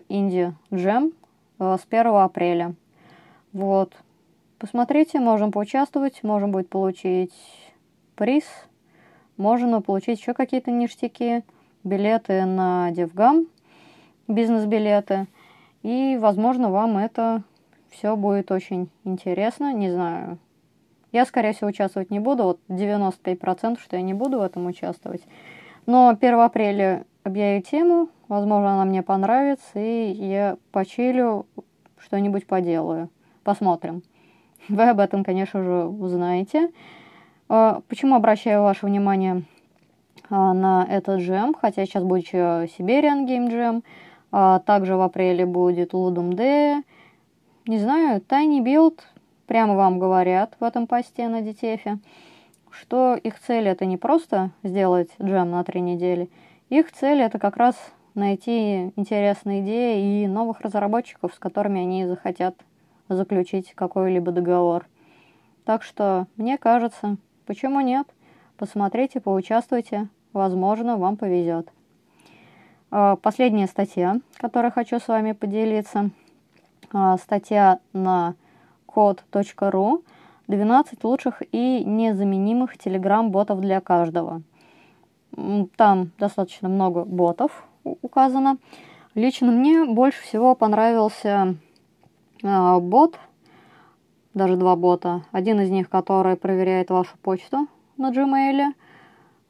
Инди 0.08 0.54
Джем 0.72 1.12
с 1.58 1.80
1 1.90 2.06
апреля. 2.14 2.74
Вот. 3.52 3.94
Посмотрите, 4.62 5.18
можем 5.18 5.50
поучаствовать, 5.50 6.22
можем 6.22 6.52
будет 6.52 6.68
получить 6.68 7.34
приз, 8.14 8.44
можно 9.36 9.82
получить 9.82 10.20
еще 10.20 10.34
какие-то 10.34 10.70
ништяки, 10.70 11.42
билеты 11.82 12.44
на 12.44 12.92
DevGam, 12.92 13.48
бизнес-билеты. 14.28 15.26
И, 15.82 16.16
возможно, 16.16 16.70
вам 16.70 16.96
это 16.96 17.42
все 17.90 18.14
будет 18.14 18.52
очень 18.52 18.88
интересно. 19.02 19.72
Не 19.72 19.90
знаю, 19.90 20.38
я, 21.10 21.26
скорее 21.26 21.54
всего, 21.54 21.70
участвовать 21.70 22.10
не 22.10 22.20
буду. 22.20 22.44
Вот 22.44 22.60
95%, 22.68 23.80
что 23.80 23.96
я 23.96 24.02
не 24.02 24.14
буду 24.14 24.38
в 24.38 24.42
этом 24.42 24.66
участвовать. 24.66 25.22
Но 25.86 26.10
1 26.10 26.34
апреля 26.38 27.04
объявю 27.24 27.62
тему. 27.62 28.10
Возможно, 28.28 28.74
она 28.74 28.84
мне 28.84 29.02
понравится, 29.02 29.80
и 29.80 30.12
я 30.12 30.56
почилю, 30.70 31.46
что-нибудь 31.98 32.46
поделаю. 32.46 33.10
Посмотрим. 33.42 34.04
Вы 34.68 34.88
об 34.88 35.00
этом, 35.00 35.24
конечно 35.24 35.62
же, 35.62 35.84
узнаете. 35.86 36.70
А, 37.48 37.82
почему 37.88 38.14
обращаю 38.14 38.62
ваше 38.62 38.86
внимание 38.86 39.42
а, 40.30 40.54
на 40.54 40.86
этот 40.88 41.20
джем? 41.20 41.54
Хотя 41.54 41.84
сейчас 41.84 42.04
будет 42.04 42.32
Siberian 42.32 43.26
Game 43.26 43.50
Jam. 43.50 43.82
А, 44.30 44.60
также 44.60 44.96
в 44.96 45.00
апреле 45.00 45.46
будет 45.46 45.92
Ludum 45.92 46.30
Dare. 46.30 46.82
Не 47.66 47.78
знаю, 47.78 48.20
Tiny 48.20 48.60
Build 48.60 49.00
прямо 49.46 49.74
вам 49.74 49.98
говорят 49.98 50.56
в 50.60 50.64
этом 50.64 50.86
посте 50.86 51.28
на 51.28 51.42
DTF, 51.42 51.98
что 52.70 53.16
их 53.16 53.38
цель 53.38 53.68
это 53.68 53.84
не 53.84 53.98
просто 53.98 54.50
сделать 54.62 55.10
джем 55.20 55.50
на 55.50 55.62
три 55.62 55.82
недели, 55.82 56.30
их 56.70 56.90
цель 56.90 57.20
это 57.20 57.38
как 57.38 57.58
раз 57.58 57.76
найти 58.14 58.92
интересные 58.96 59.60
идеи 59.60 60.24
и 60.24 60.26
новых 60.26 60.60
разработчиков, 60.62 61.34
с 61.34 61.38
которыми 61.38 61.82
они 61.82 62.06
захотят 62.06 62.56
заключить 63.16 63.72
какой-либо 63.74 64.32
договор. 64.32 64.86
Так 65.64 65.82
что, 65.82 66.26
мне 66.36 66.58
кажется, 66.58 67.16
почему 67.46 67.80
нет? 67.80 68.06
Посмотрите, 68.56 69.20
поучаствуйте, 69.20 70.08
возможно, 70.32 70.96
вам 70.96 71.16
повезет. 71.16 71.68
А, 72.90 73.16
последняя 73.16 73.66
статья, 73.66 74.20
которой 74.36 74.70
хочу 74.70 74.98
с 74.98 75.08
вами 75.08 75.32
поделиться. 75.32 76.10
А, 76.92 77.16
статья 77.16 77.78
на 77.92 78.34
code.ru 78.86 80.04
12 80.48 81.04
лучших 81.04 81.42
и 81.52 81.82
незаменимых 81.84 82.76
Telegram-ботов 82.76 83.60
для 83.60 83.80
каждого. 83.80 84.42
Там 85.76 86.10
достаточно 86.18 86.68
много 86.68 87.04
ботов 87.04 87.64
указано. 87.84 88.58
Лично 89.14 89.50
мне 89.50 89.84
больше 89.84 90.22
всего 90.22 90.54
понравился 90.54 91.56
бот, 92.42 93.18
даже 94.34 94.56
два 94.56 94.76
бота. 94.76 95.24
Один 95.32 95.60
из 95.60 95.70
них, 95.70 95.88
который 95.88 96.36
проверяет 96.36 96.90
вашу 96.90 97.16
почту 97.18 97.68
на 97.96 98.10
Gmail. 98.10 98.74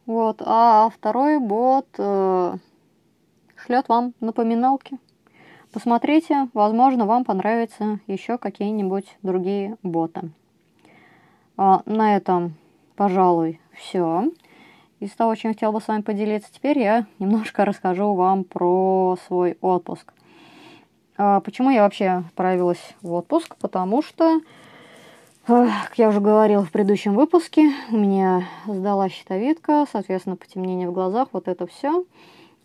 Вот, 0.07 0.42
а 0.44 0.90
второй 0.90 1.38
бот 1.38 1.87
э, 1.96 2.57
шлет 3.57 3.88
вам 3.88 4.14
напоминалки. 4.20 4.98
Посмотрите, 5.72 6.48
возможно, 6.52 7.07
вам 7.07 7.24
понравятся 7.24 8.00
еще 8.07 8.37
какие-нибудь 8.37 9.16
другие 9.22 9.78
боты. 9.83 10.31
А, 11.57 11.83
на 11.87 12.16
этом, 12.16 12.57
пожалуй, 12.96 13.61
все. 13.72 14.31
Из 15.00 15.12
того, 15.12 15.35
чем 15.35 15.50
я 15.50 15.55
хотела 15.55 15.72
бы 15.72 15.81
с 15.81 15.88
вами 15.88 16.02
поделиться, 16.02 16.52
теперь 16.52 16.78
я 16.78 17.07
немножко 17.18 17.64
расскажу 17.64 18.12
вам 18.14 18.44
про 18.44 19.16
свой 19.26 19.57
отпуск. 19.61 20.12
А, 21.25 21.39
почему 21.39 21.71
я 21.71 21.83
вообще 21.85 22.25
отправилась 22.27 22.83
в 23.01 23.13
отпуск? 23.13 23.55
Потому 23.61 24.03
что, 24.03 24.41
как 25.47 25.93
я 25.95 26.09
уже 26.09 26.21
говорила 26.21 26.65
в 26.65 26.73
предыдущем 26.73 27.15
выпуске, 27.15 27.71
у 27.93 27.97
меня 27.97 28.49
сдала 28.67 29.09
щитовидка, 29.09 29.87
соответственно, 29.93 30.35
потемнение 30.35 30.91
в 30.91 30.93
глазах, 30.93 31.29
вот 31.31 31.47
это 31.47 31.69
все. 31.69 32.05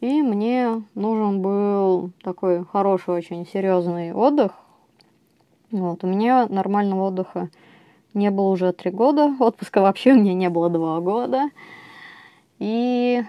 И 0.02 0.24
мне 0.24 0.82
нужен 0.96 1.39
был 1.43 2.10
такой 2.24 2.65
хороший, 2.65 3.13
очень 3.13 3.46
серьезный 3.46 4.12
отдых. 4.12 4.54
Вот, 5.70 6.04
у 6.04 6.08
меня 6.08 6.48
нормального 6.50 7.10
отдыха 7.10 7.50
не 8.15 8.32
было 8.32 8.48
уже 8.48 8.74
три 8.74 8.89
года. 8.89 9.36
Отпуска 9.39 9.82
вообще 9.82 10.13
у 10.13 10.15
меня 10.15 10.34
не 10.34 10.50
было 10.50 10.72
два 10.72 11.00
года. 11.00 11.52
И 12.58 13.24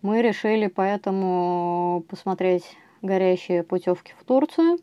мы 0.00 0.22
решили 0.22 0.68
поэтому 0.68 2.02
посмотреть 2.08 2.78
горящие 3.02 3.62
путевки 3.62 4.12
в 4.18 4.24
Турцию. 4.24 4.78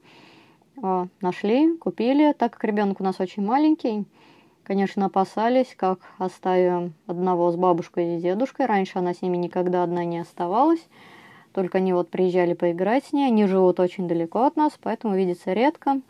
Нашли, 1.22 1.76
купили, 1.78 2.34
так 2.34 2.54
как 2.54 2.64
ребенок 2.64 3.02
у 3.02 3.04
нас 3.04 3.20
очень 3.20 3.44
маленький. 3.44 4.06
Конечно, 4.64 5.06
опасались, 5.06 5.74
как 5.78 6.00
оставим 6.18 6.94
одного 7.08 7.50
с 7.52 7.56
бабушкой 7.56 8.18
и 8.18 8.20
дедушкой. 8.20 8.66
Раньше 8.66 9.00
она 9.00 9.14
с 9.14 9.22
ними 9.22 9.38
никогда 9.38 9.82
одна 9.82 10.04
не 10.04 10.20
оставалась. 10.20 10.86
Только 11.54 11.78
они 11.78 11.94
вот 11.94 12.10
приезжали 12.10 12.54
поиграть 12.54 13.06
с 13.06 13.14
ней. 13.14 13.28
Они 13.28 13.46
живут 13.48 13.80
очень 13.80 14.08
далеко 14.08 14.46
от 14.46 14.58
нас, 14.58 14.78
поэтому 14.82 15.16
видится 15.16 15.54
редко. 15.54 16.02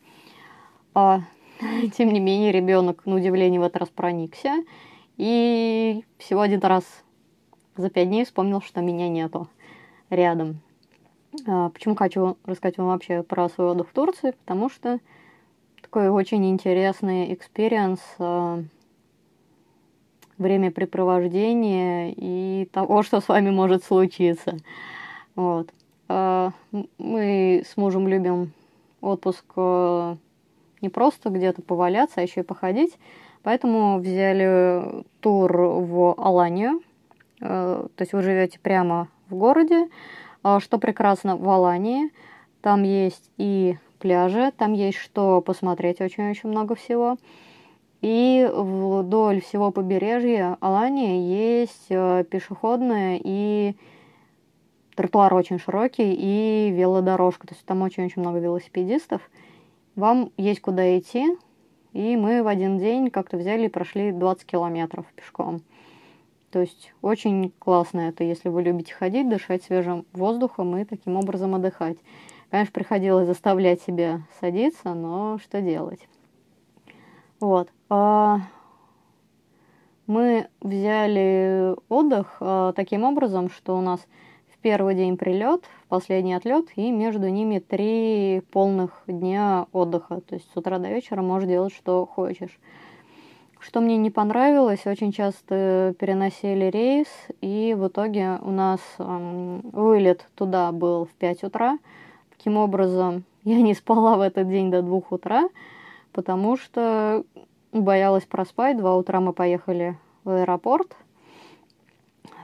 А, 0.95 1.21
тем 1.95 2.11
не 2.11 2.19
менее, 2.19 2.51
ребенок, 2.51 3.05
на 3.05 3.15
удивление, 3.15 3.61
в 3.61 3.63
этот 3.63 3.77
раз 3.77 3.89
проникся. 3.89 4.63
И 5.17 6.03
всего 6.17 6.41
один 6.41 6.61
раз 6.61 6.83
за 7.75 7.91
пять 7.91 8.09
дней 8.09 8.25
вспомнил, 8.25 8.61
что 8.61 8.81
меня 8.81 9.07
нету 9.07 9.47
рядом. 10.09 10.61
А, 11.45 11.69
почему 11.69 11.95
хочу 11.95 12.37
рассказать 12.45 12.77
вам 12.77 12.87
вообще 12.87 13.23
про 13.23 13.49
свой 13.49 13.71
отдых 13.71 13.89
в 13.89 13.93
Турции? 13.93 14.31
Потому 14.31 14.69
что 14.69 14.99
такой 15.81 16.09
очень 16.09 16.49
интересный 16.49 17.33
experience 17.33 17.99
а, 18.19 18.63
времяпрепровождения 20.37 22.13
и 22.15 22.65
того, 22.71 23.03
что 23.03 23.19
с 23.21 23.27
вами 23.27 23.49
может 23.49 23.83
случиться. 23.83 24.57
Вот. 25.35 25.69
А, 26.07 26.51
мы 26.97 27.63
с 27.67 27.77
мужем 27.77 28.07
любим 28.07 28.51
отпуск 29.01 29.45
не 30.81 30.89
просто 30.89 31.29
где-то 31.29 31.61
поваляться, 31.61 32.19
а 32.19 32.23
еще 32.23 32.41
и 32.41 32.43
походить. 32.43 32.97
Поэтому 33.43 33.99
взяли 33.99 35.03
тур 35.21 35.55
в 35.55 36.13
Аланию. 36.17 36.81
То 37.39 37.89
есть 37.99 38.11
вы 38.13 38.21
живете 38.21 38.59
прямо 38.59 39.07
в 39.29 39.35
городе, 39.35 39.87
что 40.59 40.77
прекрасно 40.77 41.35
в 41.35 41.47
Алании. 41.49 42.11
Там 42.61 42.83
есть 42.83 43.29
и 43.37 43.77
пляжи, 43.99 44.51
там 44.57 44.73
есть 44.73 44.97
что 44.97 45.41
посмотреть, 45.41 46.01
очень-очень 46.01 46.49
много 46.49 46.75
всего. 46.75 47.17
И 48.01 48.47
вдоль 48.53 49.41
всего 49.41 49.71
побережья 49.71 50.57
Алании 50.59 51.21
есть 51.59 51.87
э, 51.89 52.23
пешеходная 52.29 53.19
и 53.23 53.75
тротуар 54.95 55.33
очень 55.33 55.59
широкий 55.59 56.13
и 56.13 56.71
велодорожка. 56.71 57.47
То 57.47 57.55
есть 57.55 57.65
там 57.65 57.81
очень-очень 57.81 58.21
много 58.21 58.39
велосипедистов. 58.39 59.21
Вам 59.95 60.31
есть 60.37 60.61
куда 60.61 60.97
идти. 60.97 61.25
И 61.93 62.15
мы 62.15 62.43
в 62.43 62.47
один 62.47 62.77
день 62.77 63.09
как-то 63.09 63.37
взяли 63.37 63.65
и 63.65 63.69
прошли 63.69 64.11
20 64.11 64.45
километров 64.45 65.05
пешком. 65.15 65.61
То 66.51 66.59
есть 66.59 66.93
очень 67.01 67.51
классно 67.59 68.01
это, 68.01 68.23
если 68.23 68.49
вы 68.49 68.63
любите 68.63 68.93
ходить, 68.93 69.29
дышать 69.29 69.63
свежим 69.63 70.05
воздухом 70.13 70.77
и 70.77 70.85
таким 70.85 71.17
образом 71.17 71.55
отдыхать. 71.55 71.97
Конечно, 72.49 72.71
приходилось 72.71 73.27
заставлять 73.27 73.81
себя 73.81 74.21
садиться, 74.39 74.93
но 74.93 75.37
что 75.39 75.61
делать? 75.61 76.07
Вот. 77.41 77.69
А 77.89 78.39
мы 80.07 80.47
взяли 80.61 81.75
отдых 81.89 82.37
а, 82.39 82.71
таким 82.71 83.03
образом, 83.03 83.49
что 83.49 83.77
у 83.77 83.81
нас 83.81 83.99
в 84.49 84.57
первый 84.59 84.95
день 84.95 85.17
прилет, 85.17 85.65
в 85.83 85.87
последний 85.89 86.33
отлет, 86.33 86.67
и 86.75 86.91
между 86.91 87.27
ними 87.27 87.59
три 87.59 88.41
полных 88.51 89.03
дня 89.05 89.67
отдыха. 89.73 90.21
То 90.21 90.35
есть 90.35 90.49
с 90.51 90.57
утра 90.57 90.79
до 90.79 90.87
вечера 90.87 91.21
можешь 91.21 91.49
делать, 91.49 91.73
что 91.73 92.05
хочешь. 92.05 92.57
Что 93.59 93.81
мне 93.81 93.97
не 93.97 94.11
понравилось, 94.11 94.85
очень 94.85 95.11
часто 95.11 95.95
переносили 95.99 96.65
рейс, 96.65 97.07
и 97.41 97.75
в 97.77 97.87
итоге 97.87 98.37
у 98.41 98.51
нас 98.51 98.79
э, 98.99 99.59
вылет 99.73 100.27
туда 100.35 100.71
был 100.71 101.05
в 101.05 101.09
5 101.13 101.43
утра. 101.43 101.79
Таким 102.37 102.57
образом, 102.57 103.23
я 103.43 103.61
не 103.61 103.73
спала 103.73 104.17
в 104.17 104.21
этот 104.21 104.47
день 104.47 104.69
до 104.69 104.81
2 104.81 105.01
утра, 105.09 105.49
потому 106.11 106.55
что 106.57 107.23
боялась 107.71 108.25
проспать. 108.25 108.77
Два 108.77 108.95
утра 108.95 109.19
мы 109.19 109.33
поехали 109.33 109.97
в 110.23 110.29
аэропорт, 110.29 110.95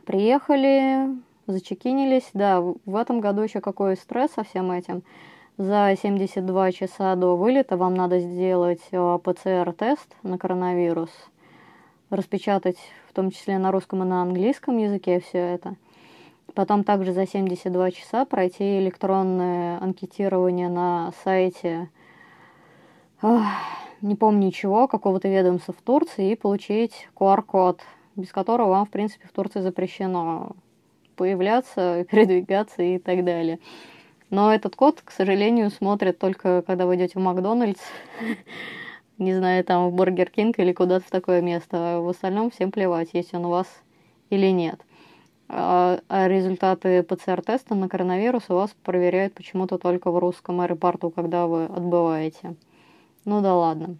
приехали, 0.05 1.09
зачекинились. 1.45 2.29
Да, 2.33 2.61
в 2.61 2.95
этом 2.95 3.19
году 3.19 3.41
еще 3.41 3.61
какой 3.61 3.95
стресс 3.97 4.31
со 4.31 4.43
всем 4.43 4.71
этим– 4.71 5.03
за 5.57 5.95
72 5.95 6.71
часа 6.71 7.15
до 7.15 7.35
вылета 7.35 7.77
вам 7.77 7.93
надо 7.93 8.19
сделать 8.19 8.81
э, 8.91 9.19
ПЦР-тест 9.23 10.15
на 10.23 10.37
коронавирус, 10.37 11.11
распечатать 12.09 12.77
в 13.09 13.13
том 13.13 13.29
числе 13.29 13.59
на 13.59 13.71
русском 13.71 14.01
и 14.01 14.05
на 14.05 14.23
английском 14.23 14.77
языке 14.77 15.19
все 15.19 15.37
это. 15.37 15.75
Потом 16.55 16.83
также 16.83 17.13
за 17.13 17.27
72 17.27 17.91
часа 17.91 18.25
пройти 18.25 18.79
электронное 18.79 19.79
анкетирование 19.79 20.69
на 20.69 21.11
сайте, 21.23 21.89
не 24.01 24.15
помню 24.15 24.47
ничего, 24.47 24.87
какого-то 24.87 25.27
ведомства 25.27 25.73
в 25.73 25.81
Турции 25.81 26.31
и 26.31 26.35
получить 26.35 27.07
QR-код, 27.15 27.79
без 28.15 28.31
которого 28.31 28.69
вам, 28.69 28.85
в 28.85 28.89
принципе, 28.89 29.27
в 29.27 29.31
Турции 29.31 29.61
запрещено 29.61 30.55
появляться, 31.15 32.05
передвигаться 32.11 32.81
и 32.81 32.97
так 32.97 33.23
далее. 33.23 33.59
Но 34.33 34.51
этот 34.51 34.75
код, 34.75 34.99
к 35.05 35.11
сожалению, 35.11 35.69
смотрит 35.69 36.17
только, 36.17 36.63
когда 36.63 36.87
вы 36.87 36.95
идете 36.95 37.19
в 37.19 37.21
Макдональдс, 37.21 37.79
не 39.19 39.35
знаю, 39.35 39.63
там 39.63 39.87
в 39.87 39.93
Бургер 39.93 40.31
Кинг 40.31 40.57
или 40.57 40.73
куда-то 40.73 41.05
в 41.05 41.11
такое 41.11 41.39
место. 41.39 41.77
А 41.77 41.99
в 42.01 42.09
остальном 42.09 42.49
всем 42.49 42.71
плевать, 42.71 43.09
есть 43.13 43.35
он 43.35 43.45
у 43.45 43.49
вас 43.49 43.67
или 44.31 44.47
нет. 44.47 44.81
А, 45.49 45.99
а 46.09 46.27
результаты 46.27 47.03
ПЦР-теста 47.03 47.75
на 47.75 47.87
коронавирус 47.87 48.45
у 48.49 48.55
вас 48.55 48.75
проверяют 48.83 49.35
почему-то 49.35 49.77
только 49.77 50.09
в 50.09 50.17
русском 50.17 50.61
аэропорту, 50.61 51.11
когда 51.11 51.45
вы 51.45 51.65
отбываете. 51.65 52.55
Ну 53.25 53.39
да 53.41 53.53
ладно. 53.53 53.97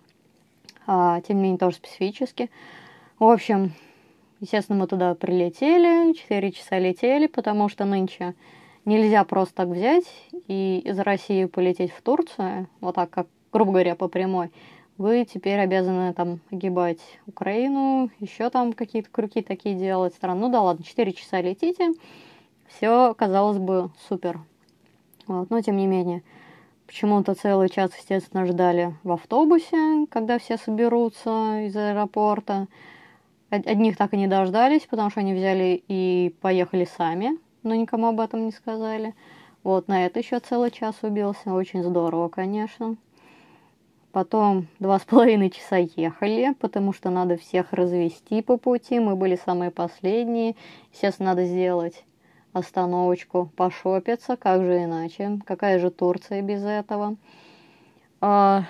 А, 0.88 1.22
тем 1.22 1.38
не 1.38 1.44
менее, 1.44 1.60
тоже 1.60 1.76
специфически. 1.76 2.50
В 3.20 3.26
общем, 3.26 3.74
естественно, 4.40 4.80
мы 4.80 4.88
туда 4.88 5.14
прилетели, 5.14 6.12
4 6.14 6.52
часа 6.54 6.80
летели, 6.80 7.28
потому 7.28 7.70
что 7.70 7.86
нынче 7.86 8.34
нельзя 8.86 9.24
просто 9.24 9.56
так 9.56 9.70
взять 9.70 10.06
и 10.48 10.80
из 10.86 11.00
России 11.00 11.46
полететь 11.46 11.92
в 11.92 12.02
Турцию, 12.02 12.68
вот 12.82 12.96
так, 12.96 13.10
как, 13.10 13.28
грубо 13.52 13.72
говоря, 13.72 13.96
по 13.96 14.08
прямой. 14.08 14.52
Вы 14.98 15.26
теперь 15.26 15.60
обязаны 15.60 16.14
там 16.14 16.40
огибать 16.52 17.00
Украину, 17.26 18.12
еще 18.20 18.50
там 18.50 18.74
какие-то 18.74 19.10
крюки 19.10 19.42
такие 19.42 19.76
делать 19.76 20.14
страны. 20.14 20.42
Ну 20.42 20.50
да 20.50 20.62
ладно, 20.62 20.86
4 20.86 21.14
часа 21.14 21.42
летите, 21.42 21.94
все, 22.68 23.14
казалось 23.16 23.58
бы, 23.58 23.90
супер. 24.08 24.40
Вот, 25.26 25.50
но 25.50 25.62
тем 25.62 25.78
не 25.78 25.88
менее, 25.88 26.22
почему-то 26.86 27.34
целый 27.34 27.70
час, 27.70 27.92
естественно, 27.98 28.46
ждали 28.46 28.96
в 29.04 29.12
автобусе, 29.12 30.06
когда 30.12 30.38
все 30.38 30.58
соберутся 30.58 31.66
из 31.66 31.76
аэропорта. 31.76 32.68
Одних 33.50 33.98
так 33.98 34.14
и 34.14 34.18
не 34.18 34.28
дождались, 34.28 34.82
потому 34.82 35.10
что 35.10 35.22
они 35.22 35.34
взяли 35.34 35.84
и 35.88 36.36
поехали 36.42 36.86
сами, 36.86 37.38
но 37.64 37.76
никому 37.76 38.08
об 38.08 38.20
этом 38.20 38.46
не 38.46 38.52
сказали. 38.52 39.16
Вот 39.64 39.88
на 39.88 40.06
это 40.06 40.20
еще 40.20 40.40
целый 40.40 40.72
час 40.72 40.96
убился. 41.02 41.54
Очень 41.54 41.84
здорово, 41.84 42.30
конечно. 42.30 42.98
Потом 44.12 44.68
два 44.80 45.00
с 45.00 45.04
половиной 45.04 45.50
часа 45.50 45.78
ехали, 45.78 46.54
потому 46.60 46.94
что 46.94 47.10
надо 47.10 47.38
всех 47.38 47.74
развести 47.74 48.42
по 48.42 48.58
пути. 48.58 49.00
Мы 49.00 49.16
были 49.16 49.36
самые 49.36 49.72
последние. 49.72 50.56
Естественно, 50.92 51.30
надо 51.30 51.46
сделать 51.46 52.04
остановочку, 52.54 53.50
пошопиться, 53.56 54.38
как 54.38 54.62
же 54.62 54.84
иначе. 54.84 55.40
Какая 55.46 55.80
же 55.80 55.90
Турция 55.90 56.42
без 56.42 56.64
этого? 56.64 57.16
А, 58.22 58.66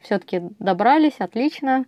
Все-таки 0.00 0.42
добрались, 0.58 1.20
отлично. 1.20 1.86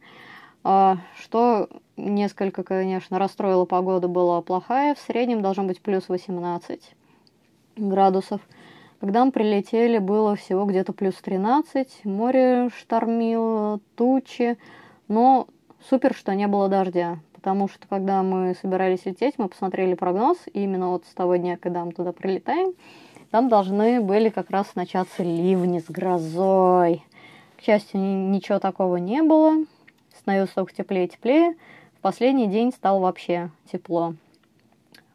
А, 0.66 0.96
что 1.20 1.68
несколько, 1.98 2.64
конечно, 2.64 3.18
расстроила 3.18 3.66
погода, 3.66 4.08
была 4.08 4.40
плохая. 4.40 4.94
В 4.94 4.98
среднем 4.98 5.42
должно 5.42 5.64
быть 5.64 5.80
плюс 5.82 6.08
18 6.08 6.80
градусов. 7.76 8.40
Когда 8.98 9.22
мы 9.26 9.30
прилетели, 9.30 9.98
было 9.98 10.34
всего 10.36 10.64
где-то 10.64 10.94
плюс 10.94 11.16
13. 11.16 12.04
Море 12.04 12.70
штормило, 12.74 13.78
тучи. 13.94 14.56
Но 15.06 15.48
супер, 15.90 16.14
что 16.14 16.34
не 16.34 16.46
было 16.46 16.68
дождя. 16.68 17.18
Потому 17.34 17.68
что, 17.68 17.86
когда 17.86 18.22
мы 18.22 18.54
собирались 18.54 19.04
лететь, 19.04 19.34
мы 19.36 19.48
посмотрели 19.48 19.92
прогноз. 19.92 20.38
И 20.54 20.64
именно 20.64 20.88
вот 20.88 21.04
с 21.04 21.12
того 21.12 21.36
дня, 21.36 21.58
когда 21.58 21.84
мы 21.84 21.92
туда 21.92 22.12
прилетаем, 22.12 22.72
там 23.30 23.50
должны 23.50 24.00
были 24.00 24.30
как 24.30 24.48
раз 24.48 24.74
начаться 24.74 25.22
ливни 25.22 25.80
с 25.80 25.90
грозой. 25.90 27.04
К 27.58 27.62
счастью, 27.62 28.00
ничего 28.00 28.58
такого 28.58 28.96
не 28.96 29.22
было. 29.22 29.66
Становилось 30.24 30.50
только 30.50 30.74
теплее 30.74 31.06
и 31.06 31.08
теплее 31.08 31.54
последний 32.04 32.48
день 32.48 32.70
стало 32.70 33.00
вообще 33.00 33.50
тепло. 33.72 34.14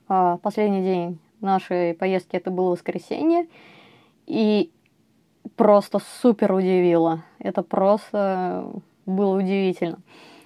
А 0.08 0.38
последний 0.38 0.82
день 0.82 1.19
нашей 1.39 1.93
поездки 1.93 2.36
это 2.36 2.50
было 2.50 2.72
воскресенье. 2.72 3.48
И 4.26 4.72
просто 5.56 6.00
супер 6.24 6.52
удивило. 6.52 7.24
Это 7.38 7.62
просто 7.62 8.72
было 9.06 9.38
удивительно. 9.38 10.00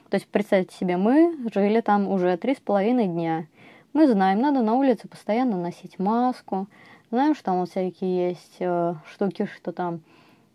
То 0.09 0.15
есть 0.15 0.27
представьте 0.27 0.75
себе, 0.75 0.97
мы 0.97 1.33
жили 1.53 1.79
там 1.79 2.09
уже 2.09 2.35
три 2.35 2.55
с 2.55 2.59
половиной 2.59 3.07
дня. 3.07 3.47
Мы 3.93 4.05
знаем, 4.11 4.41
надо 4.41 4.61
на 4.61 4.73
улице 4.73 5.07
постоянно 5.07 5.55
носить 5.55 5.97
маску. 5.97 6.67
Знаем, 7.09 7.35
что 7.35 7.45
там 7.45 7.65
всякие 7.65 8.27
есть 8.31 8.57
э, 8.59 8.95
штуки, 9.09 9.47
что 9.55 9.71
там 9.71 10.01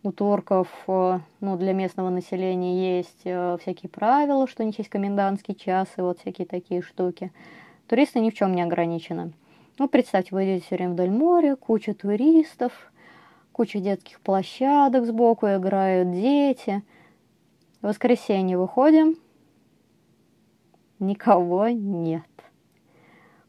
у 0.03 0.13
турков, 0.13 0.69
э, 0.87 1.19
ну, 1.41 1.57
для 1.57 1.73
местного 1.73 2.11
населения 2.11 2.99
есть 2.99 3.23
э, 3.25 3.57
всякие 3.61 3.91
правила, 3.91 4.47
что 4.47 4.63
у 4.63 4.67
них 4.67 4.79
есть 4.79 4.91
комендантский 4.91 5.55
час 5.55 5.89
и 5.97 6.01
вот 6.01 6.21
всякие 6.21 6.47
такие 6.47 6.83
штуки. 6.83 7.33
Туристы 7.89 8.21
ни 8.21 8.31
в 8.31 8.35
чем 8.35 8.55
не 8.55 8.63
ограничены. 8.63 9.33
Ну, 9.79 9.89
представьте, 9.89 10.35
вы 10.35 10.45
идете 10.45 10.65
все 10.65 10.77
время 10.77 10.93
вдоль 10.93 11.11
моря, 11.11 11.57
куча 11.57 11.95
туристов, 11.95 12.73
куча 13.53 13.81
детских 13.81 14.21
площадок 14.21 15.07
сбоку, 15.07 15.47
играют 15.47 16.13
дети. 16.13 16.83
В 17.81 17.87
воскресенье 17.87 18.59
выходим, 18.59 19.17
никого 20.99 21.69
нет. 21.69 22.23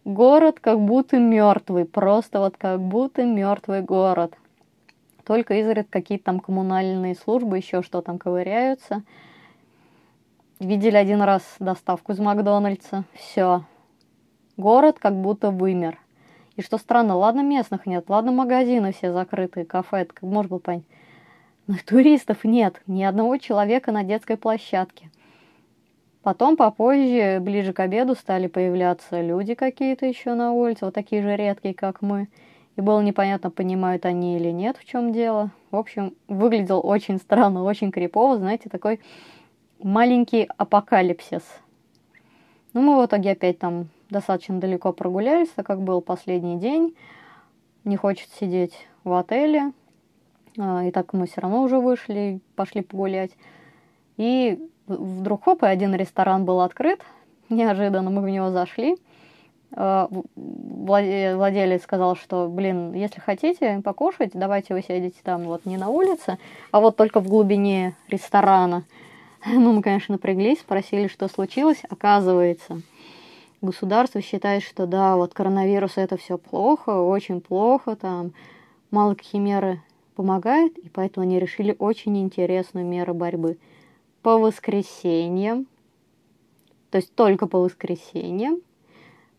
город 0.05 0.59
как 0.59 0.79
будто 0.79 1.17
мертвый, 1.17 1.85
просто 1.85 2.39
вот 2.39 2.57
как 2.57 2.79
будто 2.81 3.23
мертвый 3.25 3.81
город. 3.81 4.38
Только 5.29 5.59
изредка 5.59 5.91
какие-то 5.91 6.23
там 6.23 6.39
коммунальные 6.39 7.13
службы, 7.13 7.57
еще 7.57 7.83
что 7.83 8.01
там 8.01 8.17
ковыряются. 8.17 9.03
Видели 10.59 10.95
один 10.95 11.21
раз 11.21 11.43
доставку 11.59 12.13
из 12.13 12.19
Макдональдса. 12.19 13.03
Все. 13.13 13.63
Город 14.57 14.97
как 14.97 15.13
будто 15.13 15.51
вымер. 15.51 15.99
И 16.55 16.63
что 16.63 16.79
странно, 16.79 17.15
ладно 17.15 17.41
местных 17.41 17.85
нет, 17.85 18.05
ладно 18.07 18.31
магазины 18.31 18.91
все 18.91 19.13
закрытые, 19.13 19.67
кафе, 19.67 19.97
это 19.97 20.15
как 20.15 20.23
можно 20.23 20.49
было 20.49 20.57
понять. 20.57 20.83
Но 21.67 21.75
туристов 21.85 22.43
нет, 22.43 22.81
ни 22.87 23.03
одного 23.03 23.37
человека 23.37 23.91
на 23.91 24.01
детской 24.01 24.35
площадке. 24.35 25.11
Потом 26.23 26.57
попозже, 26.57 27.37
ближе 27.39 27.71
к 27.71 27.81
обеду, 27.81 28.15
стали 28.15 28.47
появляться 28.47 29.21
люди 29.21 29.53
какие-то 29.53 30.07
еще 30.07 30.33
на 30.33 30.53
улице, 30.53 30.85
вот 30.85 30.95
такие 30.95 31.21
же 31.21 31.35
редкие, 31.35 31.75
как 31.75 32.01
мы. 32.01 32.29
И 32.79 32.81
было 32.81 33.01
непонятно, 33.01 33.51
понимают 33.51 34.05
они 34.05 34.37
или 34.37 34.51
нет, 34.51 34.77
в 34.77 34.85
чем 34.85 35.11
дело. 35.11 35.51
В 35.69 35.75
общем, 35.75 36.13
выглядел 36.29 36.79
очень 36.81 37.17
странно, 37.17 37.65
очень 37.65 37.91
крипово, 37.91 38.37
знаете, 38.37 38.69
такой 38.69 39.01
маленький 39.83 40.47
апокалипсис. 40.55 41.43
Ну, 42.71 42.79
мы 42.81 43.03
в 43.03 43.05
итоге 43.05 43.31
опять 43.31 43.59
там 43.59 43.89
достаточно 44.09 44.61
далеко 44.61 44.93
прогулялись, 44.93 45.49
так 45.49 45.65
как 45.65 45.81
был 45.81 45.99
последний 45.99 46.57
день. 46.57 46.95
Не 47.83 47.97
хочет 47.97 48.29
сидеть 48.39 48.87
в 49.03 49.11
отеле. 49.11 49.73
А, 50.57 50.85
и 50.85 50.91
так 50.91 51.11
мы 51.11 51.27
все 51.27 51.41
равно 51.41 51.63
уже 51.63 51.79
вышли, 51.79 52.39
пошли 52.55 52.81
погулять. 52.81 53.31
И 54.15 54.57
вдруг 54.87 55.43
хоп, 55.43 55.63
и 55.63 55.65
один 55.65 55.95
ресторан 55.95 56.45
был 56.45 56.61
открыт. 56.61 57.01
Неожиданно 57.49 58.09
мы 58.09 58.21
в 58.21 58.29
него 58.29 58.51
зашли. 58.51 58.95
А, 59.71 60.09
владелец 60.35 61.83
сказал, 61.83 62.15
что, 62.15 62.47
блин, 62.47 62.93
если 62.93 63.19
хотите 63.19 63.81
покушать, 63.83 64.31
давайте 64.33 64.73
вы 64.73 64.81
сядете 64.81 65.19
там 65.23 65.43
вот 65.43 65.65
не 65.65 65.77
на 65.77 65.89
улице, 65.89 66.37
а 66.71 66.79
вот 66.79 66.95
только 66.95 67.19
в 67.19 67.27
глубине 67.27 67.95
ресторана. 68.07 68.83
Ну, 69.45 69.71
мы, 69.71 69.81
конечно, 69.81 70.13
напряглись, 70.13 70.59
спросили, 70.59 71.07
что 71.07 71.29
случилось. 71.29 71.81
Оказывается, 71.89 72.81
государство 73.61 74.21
считает, 74.21 74.63
что 74.63 74.85
да, 74.85 75.15
вот 75.15 75.33
коронавирус 75.33 75.93
это 75.95 76.17
все 76.17 76.37
плохо, 76.37 76.89
очень 76.89 77.39
плохо, 77.39 77.95
там 77.95 78.33
мало 78.91 79.15
какие 79.15 79.39
меры 79.39 79.81
помогают, 80.15 80.77
и 80.77 80.89
поэтому 80.89 81.25
они 81.25 81.39
решили 81.39 81.73
очень 81.79 82.17
интересную 82.17 82.85
меру 82.85 83.13
борьбы– 83.13 83.57
по 84.21 84.37
воскресеньям, 84.37 85.67
то 86.91 86.97
есть 86.97 87.13
только 87.15 87.47
по 87.47 87.59
воскресеньям, 87.59 88.59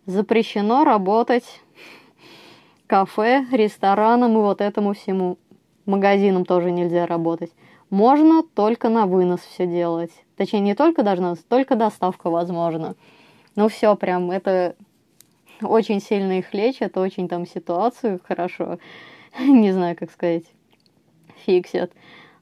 запрещено 0.07 0.85
работать 0.85 1.61
кафе, 2.87 3.47
ресторанам 3.53 4.33
и 4.33 4.41
вот 4.41 4.61
этому 4.61 4.95
всему. 4.95 5.39
Магазинам 5.87 6.45
тоже 6.45 6.71
нельзя 6.71 7.07
работать. 7.07 7.53
Можно 7.89 8.43
только 8.43 8.89
на 8.89 9.07
вынос 9.07 9.41
все 9.41 9.67
делать. 9.67 10.13
Точнее, 10.37 10.61
не 10.61 10.75
только 10.75 11.03
должна, 11.03 11.35
только 11.49 11.75
доставка 11.75 12.31
возможна. 12.31 12.95
Ну 13.57 13.69
все, 13.69 13.97
прям 13.97 14.31
это 14.31 14.77
очень 15.63 16.01
сильно 16.01 16.39
их 16.39 16.55
лечат, 16.55 16.97
очень 16.97 17.29
там 17.29 17.47
ситуацию 17.47 18.21
хорошо, 18.27 18.79
не 19.39 19.73
знаю, 19.73 19.97
как 19.97 20.11
сказать, 20.11 20.45
фиксят. 21.45 21.93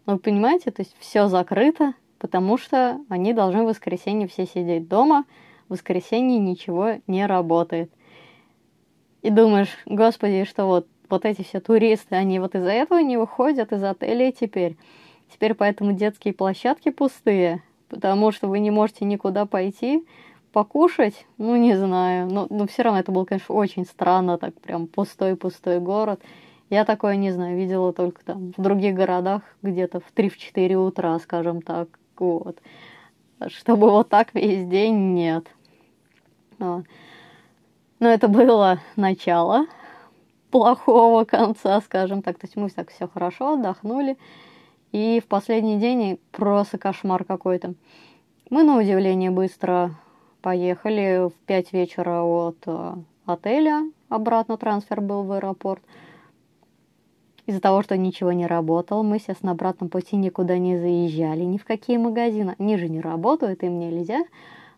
Но 0.07 0.19
понимаете, 0.19 0.71
то 0.71 0.83
есть 0.83 0.95
все 0.99 1.29
закрыто, 1.29 1.95
потому 2.19 2.59
что 2.59 3.01
они 3.09 3.33
должны 3.33 3.63
в 3.63 3.67
воскресенье 3.67 4.29
все 4.29 4.47
сидеть 4.47 4.89
дома, 4.89 5.25
в 5.69 5.73
воскресенье 5.73 6.39
ничего 6.39 7.01
не 7.07 7.27
работает. 7.27 7.91
И 9.23 9.31
думаешь, 9.31 9.77
господи, 9.87 10.45
что 10.45 10.67
вот, 10.67 10.87
вот 11.09 11.25
эти 11.25 11.43
все 11.43 11.61
туристы, 11.61 12.15
они 12.15 12.39
вот 12.39 12.55
из-за 12.55 12.71
этого 12.71 13.01
не 13.01 13.17
выходят 13.17 13.73
из 13.73 13.83
отелей 13.83 14.33
теперь. 14.33 14.77
Теперь 15.33 15.55
поэтому 15.55 15.93
детские 15.93 16.33
площадки 16.33 16.91
пустые, 16.91 17.63
потому 17.89 18.33
что 18.33 18.49
вы 18.49 18.61
не 18.61 18.71
можете 18.71 19.05
никуда 19.05 19.45
пойти, 19.45 20.05
покушать, 20.53 21.27
ну, 21.37 21.57
не 21.57 21.77
знаю. 21.77 22.29
Но, 22.31 22.47
но 22.49 22.67
все 22.67 22.83
равно 22.83 23.01
это 23.01 23.13
было, 23.13 23.25
конечно, 23.25 23.55
очень 23.55 23.85
странно, 23.85 24.39
так 24.39 24.59
прям 24.61 24.87
пустой-пустой 24.87 25.81
город. 25.81 26.21
Я 26.71 26.85
такое, 26.85 27.17
не 27.17 27.31
знаю, 27.31 27.57
видела 27.57 27.93
только 27.93 28.25
там 28.25 28.53
в 28.57 28.61
других 28.61 28.95
городах 28.95 29.43
где-то 29.63 30.01
в 30.01 30.13
3-4 30.15 30.75
утра, 30.75 31.19
скажем 31.19 31.63
так. 31.63 31.89
Вот. 32.19 32.59
Чтобы 33.47 33.91
вот 33.91 34.09
так 34.09 34.35
весь 34.35 34.67
день 34.67 35.15
нет. 35.15 35.47
Вот. 36.59 36.85
Но 38.01 38.09
это 38.09 38.29
было 38.29 38.81
начало 38.97 39.67
плохого 40.51 41.25
конца, 41.25 41.81
скажем 41.81 42.23
так. 42.23 42.39
То 42.39 42.47
есть 42.47 42.57
мы 42.57 42.69
так 42.71 42.91
все 42.91 43.09
хорошо 43.09 43.55
отдохнули. 43.55 44.17
И 44.93 45.21
в 45.21 45.27
последний 45.27 45.79
день 45.79 46.19
просто 46.33 46.79
кошмар 46.79 47.25
какой-то. 47.25 47.75
Мы, 48.51 48.63
на 48.63 48.79
удивление, 48.79 49.31
быстро 49.31 49.95
поехали 50.41 51.29
в 51.29 51.35
5 51.47 51.73
вечера 51.73 52.23
от 52.23 52.57
э, 52.67 52.95
отеля. 53.27 53.83
Обратно 54.09 54.57
трансфер 54.57 55.03
был 55.03 55.25
в 55.25 55.33
аэропорт. 55.33 55.83
Из-за 57.45 57.61
того, 57.61 57.83
что 57.83 57.97
ничего 57.97 58.33
не 58.33 58.47
работало, 58.47 59.03
мы, 59.03 59.17
естественно, 59.17 59.51
на 59.51 59.53
обратном 59.53 59.91
пути 59.91 60.17
никуда 60.17 60.59
не 60.59 60.79
заезжали, 60.79 61.45
ни 61.45 61.59
в 61.59 61.65
какие 61.65 61.97
магазины. 61.97 62.55
Они 62.59 62.77
же 62.77 62.89
не 62.89 63.01
работают, 63.01 63.63
им 63.63 63.79
нельзя. 63.79 64.25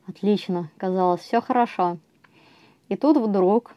Отлично, 0.06 0.70
казалось, 0.76 1.20
все 1.20 1.40
хорошо. 1.40 1.98
И 2.88 2.96
тут 2.96 3.16
вдруг 3.16 3.74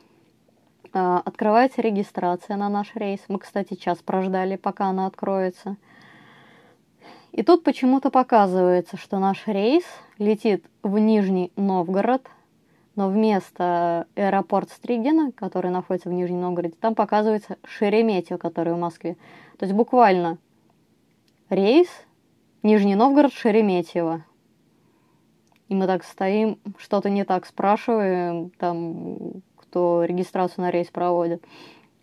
э, 0.93 1.21
открывается 1.25 1.81
регистрация 1.81 2.57
на 2.57 2.69
наш 2.69 2.95
рейс. 2.95 3.21
Мы, 3.27 3.39
кстати, 3.39 3.75
час 3.75 3.99
прождали, 3.99 4.55
пока 4.55 4.87
она 4.87 5.05
откроется. 5.05 5.77
И 7.31 7.43
тут 7.43 7.63
почему-то 7.63 8.09
показывается, 8.09 8.97
что 8.97 9.19
наш 9.19 9.47
рейс 9.47 9.83
летит 10.17 10.65
в 10.81 10.97
Нижний 10.97 11.51
Новгород– 11.55 12.27
но 12.95 13.09
вместо 13.09 14.07
аэропорт 14.15 14.69
Стригина, 14.69 15.31
который 15.31 15.71
находится 15.71 16.09
в 16.09 16.13
Нижнем 16.13 16.41
Новгороде, 16.41 16.75
там 16.79 16.95
показывается 16.95 17.57
Шереметьево, 17.63 18.37
который 18.37 18.73
в 18.73 18.77
Москве. 18.77 19.17
То 19.57 19.65
есть 19.65 19.75
буквально 19.75 20.37
рейс 21.49 21.87
Нижний 22.61 22.95
Новгород 22.95 23.33
Шереметьево. 23.33 24.25
И 25.73 25.75
мы 25.75 25.87
так 25.87 26.03
стоим, 26.03 26.59
что-то 26.77 27.09
не 27.09 27.25
так 27.25 27.47
спрашиваем, 27.47 28.51
там, 28.59 29.41
кто 29.57 30.03
регистрацию 30.03 30.65
на 30.65 30.69
рейс 30.69 30.89
проводит. 30.89 31.43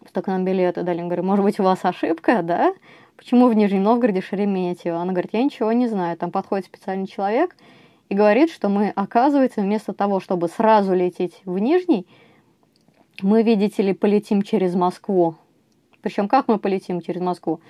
Что 0.08 0.22
к 0.22 0.26
нам 0.26 0.44
билеты 0.44 0.82
дали. 0.82 0.98
Я 0.98 1.04
говорю, 1.04 1.22
может 1.22 1.44
быть, 1.44 1.60
у 1.60 1.62
вас 1.62 1.78
ошибка, 1.84 2.42
да? 2.42 2.74
Почему 3.16 3.46
в 3.46 3.54
Нижнем 3.54 3.84
Новгороде 3.84 4.22
Шереметьево? 4.22 4.98
Она 4.98 5.12
говорит, 5.12 5.30
я 5.34 5.44
ничего 5.44 5.70
не 5.70 5.86
знаю. 5.86 6.16
Там 6.16 6.32
подходит 6.32 6.66
специальный 6.66 7.06
человек– 7.06 7.56
и 8.10 8.14
говорит, 8.14 8.50
что 8.50 8.68
мы, 8.68 8.90
оказывается, 8.90 9.60
вместо 9.60 9.92
того, 9.92 10.18
чтобы 10.18 10.48
сразу 10.48 10.94
лететь 10.94 11.40
в 11.44 11.58
Нижний, 11.58 12.08
мы, 13.22 13.44
видите 13.44 13.84
ли, 13.84 13.94
полетим 13.94 14.42
через 14.42 14.74
Москву. 14.74 15.36
Причем 16.02 16.26
как 16.26 16.48
мы 16.48 16.58
полетим 16.58 17.02
через 17.02 17.20
Москву? 17.20 17.60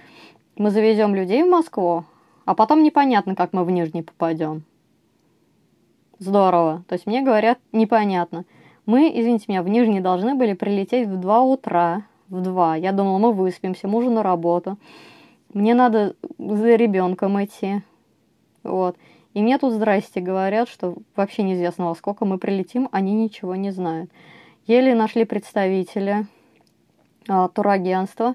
Мы 0.57 0.71
завезем 0.71 1.15
людей 1.15 1.43
в 1.43 1.51
Москву, 1.51 2.05
а 2.47 2.55
потом 2.55 2.83
непонятно, 2.83 3.37
как 3.37 3.53
мы 3.53 3.65
в 3.65 3.71
Нижний 3.71 4.01
попадем. 4.01 4.63
Здорово. 6.21 6.85
То 6.87 6.93
есть 6.93 7.07
мне 7.07 7.23
говорят, 7.23 7.59
непонятно. 7.73 8.45
Мы, 8.85 9.11
извините 9.15 9.47
меня, 9.49 9.63
в 9.63 9.69
Нижний 9.69 10.01
должны 10.01 10.35
были 10.35 10.53
прилететь 10.53 11.09
в 11.09 11.19
2 11.19 11.43
утра. 11.43 12.03
В 12.29 12.43
2. 12.43 12.77
Я 12.77 12.93
думала, 12.93 13.19
мы 13.19 13.33
выспимся, 13.33 13.89
мужу 13.89 14.11
на 14.11 14.23
работу. 14.23 14.77
Мне 15.55 15.75
надо 15.75 16.15
за 16.39 16.77
ребенком 16.77 17.43
идти. 17.43 17.83
Вот. 18.63 18.97
И 19.33 19.41
мне 19.41 19.59
тут 19.59 19.73
здрасте 19.73 20.21
говорят, 20.21 20.69
что 20.69 20.97
вообще 21.17 21.43
неизвестно, 21.43 21.87
во 21.87 21.95
сколько 21.95 22.27
мы 22.27 22.37
прилетим, 22.37 22.89
они 22.93 23.15
ничего 23.15 23.57
не 23.57 23.71
знают. 23.71 24.11
Еле 24.67 24.95
нашли 24.95 25.25
представителя 25.25 26.27
а, 27.29 27.49
турагентства, 27.49 28.35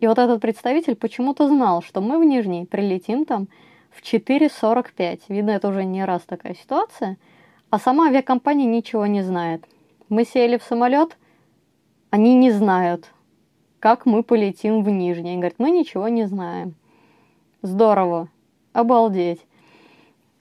и 0.00 0.06
вот 0.06 0.18
этот 0.18 0.40
представитель 0.40 0.96
почему-то 0.96 1.48
знал, 1.48 1.80
что 1.80 2.02
мы 2.02 2.18
в 2.18 2.24
Нижний 2.24 2.66
прилетим 2.66 3.24
там 3.24 3.48
в 3.94 4.02
4.45. 4.02 5.20
Видно, 5.28 5.50
это 5.50 5.68
уже 5.68 5.84
не 5.84 6.04
раз 6.04 6.22
такая 6.22 6.54
ситуация. 6.54 7.16
А 7.70 7.78
сама 7.78 8.08
авиакомпания 8.08 8.66
ничего 8.66 9.06
не 9.06 9.22
знает. 9.22 9.64
Мы 10.08 10.24
сели 10.24 10.58
в 10.58 10.62
самолет, 10.62 11.16
они 12.10 12.34
не 12.34 12.50
знают, 12.50 13.10
как 13.78 14.04
мы 14.04 14.22
полетим 14.22 14.84
в 14.84 14.90
Нижний. 14.90 15.30
Они 15.30 15.38
говорят, 15.38 15.58
мы 15.58 15.70
ничего 15.70 16.08
не 16.08 16.26
знаем. 16.26 16.74
Здорово, 17.62 18.28
обалдеть. 18.72 19.40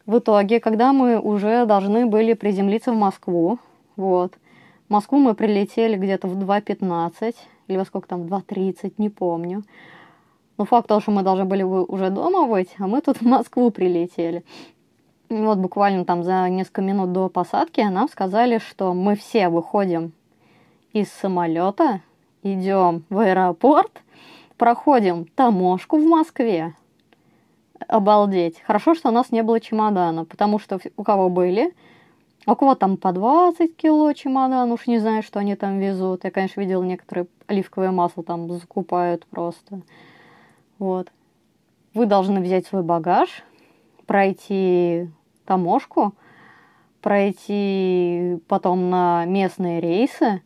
В 0.06 0.18
итоге, 0.18 0.60
когда 0.60 0.92
мы 0.92 1.20
уже 1.20 1.66
должны 1.66 2.06
были 2.06 2.34
приземлиться 2.34 2.92
в 2.92 2.98
Москву, 2.98 3.60
вот, 3.96 4.34
в 4.90 4.94
Москву 4.94 5.20
мы 5.20 5.36
прилетели 5.36 5.96
где-то 5.96 6.28
в 6.28 6.38
2.15, 6.38 7.36
или 7.68 7.78
во 7.78 7.86
сколько 7.86 8.10
там, 8.10 8.24
2.30, 8.24 8.96
не 8.98 9.10
помню. 9.10 9.64
Но 10.62 10.66
факт 10.66 10.88
того, 10.88 11.02
что 11.02 11.10
мы 11.10 11.24
должны 11.24 11.46
были 11.46 11.64
уже 11.64 12.12
дома 12.12 12.46
быть, 12.46 12.70
а 12.78 12.86
мы 12.86 13.02
тут 13.02 13.18
в 13.18 13.26
Москву 13.26 13.72
прилетели. 13.72 14.46
И 15.30 15.34
вот 15.34 15.58
буквально 15.58 16.06
там 16.06 16.24
за 16.24 16.48
несколько 16.50 16.84
минут 16.84 17.12
до 17.14 17.30
посадки 17.30 17.82
нам 17.82 18.08
сказали, 18.08 18.60
что 18.60 18.94
мы 18.94 19.16
все 19.16 19.50
выходим 19.50 20.12
из 20.94 21.12
самолета, 21.12 22.02
идем 22.44 23.06
в 23.10 23.18
аэропорт, 23.18 24.04
проходим 24.58 25.26
таможку 25.26 25.98
в 25.98 26.06
Москве. 26.06 26.76
Обалдеть. 27.88 28.62
Хорошо, 28.62 28.94
что 28.94 29.10
у 29.10 29.12
нас 29.12 29.32
не 29.32 29.42
было 29.42 29.60
чемодана, 29.60 30.26
потому 30.26 30.60
что 30.60 30.80
у 30.96 31.04
кого 31.04 31.30
были, 31.30 31.74
у 32.46 32.56
кого 32.56 32.76
там 32.76 32.98
по 32.98 33.12
20 33.12 33.76
кило 33.76 34.14
чемодан, 34.14 34.72
уж 34.72 34.86
не 34.86 35.00
знаю, 35.00 35.24
что 35.24 35.40
они 35.40 35.56
там 35.56 35.80
везут. 35.80 36.24
Я, 36.24 36.30
конечно, 36.30 36.62
видела 36.62 36.84
некоторые 36.84 37.26
оливковое 37.48 37.90
масло 37.90 38.22
там 38.22 38.48
закупают 38.52 39.26
просто. 39.26 39.82
Вот. 40.82 41.12
Вы 41.94 42.08
должны 42.08 42.42
взять 42.42 42.66
свой 42.66 42.82
багаж, 42.82 43.44
пройти 44.08 45.12
таможку, 45.46 46.16
пройти 47.02 48.40
потом 48.48 48.90
на 48.90 49.26
местные 49.26 49.80
рейсы. 49.80 50.42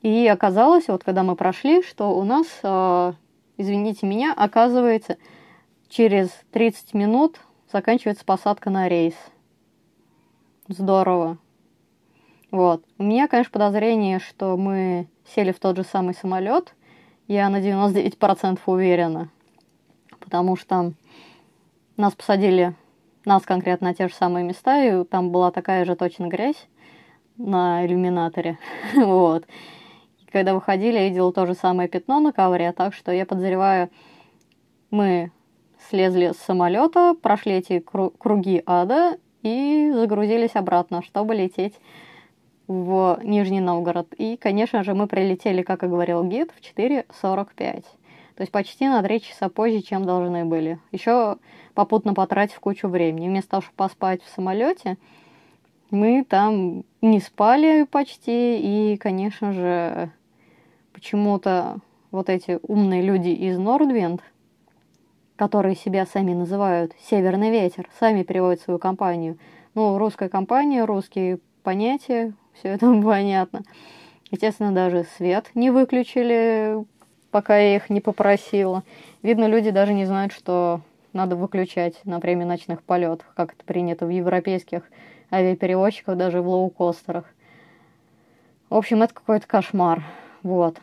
И 0.00 0.26
оказалось, 0.28 0.88
вот 0.88 1.04
когда 1.04 1.22
мы 1.22 1.36
прошли, 1.36 1.82
что 1.82 2.16
у 2.16 2.24
нас, 2.24 2.46
э, 2.62 3.12
извините 3.58 4.06
меня, 4.06 4.32
оказывается, 4.34 5.18
через 5.90 6.30
30 6.52 6.94
минут 6.94 7.38
заканчивается 7.70 8.24
посадка 8.24 8.70
на 8.70 8.88
рейс. 8.88 9.14
Здорово. 10.68 11.36
Вот. 12.50 12.82
У 12.96 13.02
меня, 13.02 13.28
конечно, 13.28 13.52
подозрение, 13.52 14.20
что 14.20 14.56
мы 14.56 15.06
сели 15.34 15.52
в 15.52 15.60
тот 15.60 15.76
же 15.76 15.84
самый 15.84 16.14
самолет. 16.14 16.74
Я 17.28 17.50
на 17.50 17.60
99% 17.60 18.58
уверена. 18.64 19.28
Потому 20.24 20.56
что 20.56 20.92
нас 21.96 22.14
посадили, 22.14 22.74
нас 23.24 23.42
конкретно 23.42 23.88
на 23.88 23.94
те 23.94 24.08
же 24.08 24.14
самые 24.14 24.44
места, 24.44 24.82
и 24.82 25.04
там 25.04 25.30
была 25.30 25.50
такая 25.50 25.84
же 25.84 25.94
точно 25.94 26.26
грязь 26.28 26.66
на 27.36 27.84
иллюминаторе. 27.84 28.58
вот. 28.96 29.46
И 30.26 30.30
когда 30.30 30.54
выходили, 30.54 30.94
я 30.94 31.08
видела 31.08 31.32
то 31.32 31.46
же 31.46 31.54
самое 31.54 31.88
пятно 31.88 32.20
на 32.20 32.32
ковре, 32.32 32.72
так 32.72 32.94
что 32.94 33.12
я 33.12 33.26
подозреваю, 33.26 33.90
мы 34.90 35.30
слезли 35.90 36.32
с 36.32 36.38
самолета, 36.38 37.14
прошли 37.20 37.54
эти 37.54 37.80
круги 37.80 38.62
ада 38.64 39.18
и 39.42 39.92
загрузились 39.94 40.56
обратно, 40.56 41.02
чтобы 41.02 41.34
лететь 41.34 41.74
в 42.66 43.20
Нижний 43.22 43.60
Новгород. 43.60 44.14
И, 44.14 44.36
конечно 44.36 44.82
же, 44.84 44.94
мы 44.94 45.06
прилетели, 45.06 45.62
как 45.62 45.82
и 45.82 45.86
говорил 45.86 46.24
гид, 46.24 46.50
в 46.52 46.78
4.45. 46.78 47.84
То 48.36 48.42
есть 48.42 48.50
почти 48.50 48.88
на 48.88 49.02
3 49.02 49.20
часа 49.20 49.48
позже, 49.48 49.80
чем 49.80 50.04
должны 50.04 50.44
были. 50.44 50.78
Еще 50.90 51.36
попутно 51.74 52.14
потратив 52.14 52.58
кучу 52.60 52.88
времени. 52.88 53.28
Вместо 53.28 53.50
того, 53.50 53.60
чтобы 53.62 53.76
поспать 53.76 54.22
в 54.22 54.28
самолете, 54.28 54.98
мы 55.90 56.24
там 56.24 56.84
не 57.00 57.20
спали 57.20 57.84
почти. 57.84 58.58
И, 58.58 58.96
конечно 58.96 59.52
же, 59.52 60.10
почему-то 60.92 61.78
вот 62.10 62.28
эти 62.28 62.58
умные 62.62 63.02
люди 63.02 63.28
из 63.28 63.58
Нордвинд, 63.58 64.20
которые 65.36 65.76
себя 65.76 66.06
сами 66.06 66.32
называют 66.32 66.92
«Северный 67.08 67.50
ветер», 67.50 67.88
сами 67.98 68.24
переводят 68.24 68.60
свою 68.60 68.78
компанию. 68.78 69.38
Ну, 69.74 69.98
русская 69.98 70.28
компания, 70.28 70.84
русские 70.84 71.38
понятия, 71.62 72.34
все 72.54 72.68
это 72.68 72.92
понятно. 73.02 73.62
Естественно, 74.30 74.72
даже 74.72 75.04
свет 75.16 75.50
не 75.54 75.70
выключили, 75.70 76.84
пока 77.34 77.58
я 77.58 77.74
их 77.74 77.90
не 77.90 78.00
попросила. 78.00 78.84
Видно, 79.24 79.46
люди 79.46 79.72
даже 79.72 79.92
не 79.92 80.04
знают, 80.04 80.32
что 80.32 80.82
надо 81.12 81.34
выключать 81.34 81.96
на 82.04 82.20
время 82.20 82.46
ночных 82.46 82.80
полетов, 82.80 83.26
как 83.34 83.54
это 83.54 83.64
принято 83.64 84.06
в 84.06 84.08
европейских 84.08 84.84
авиаперевозчиках, 85.32 86.16
даже 86.16 86.40
в 86.40 86.48
лоукостерах. 86.48 87.24
В 88.70 88.76
общем, 88.76 89.02
это 89.02 89.12
какой-то 89.12 89.48
кошмар. 89.48 90.04
Вот. 90.44 90.76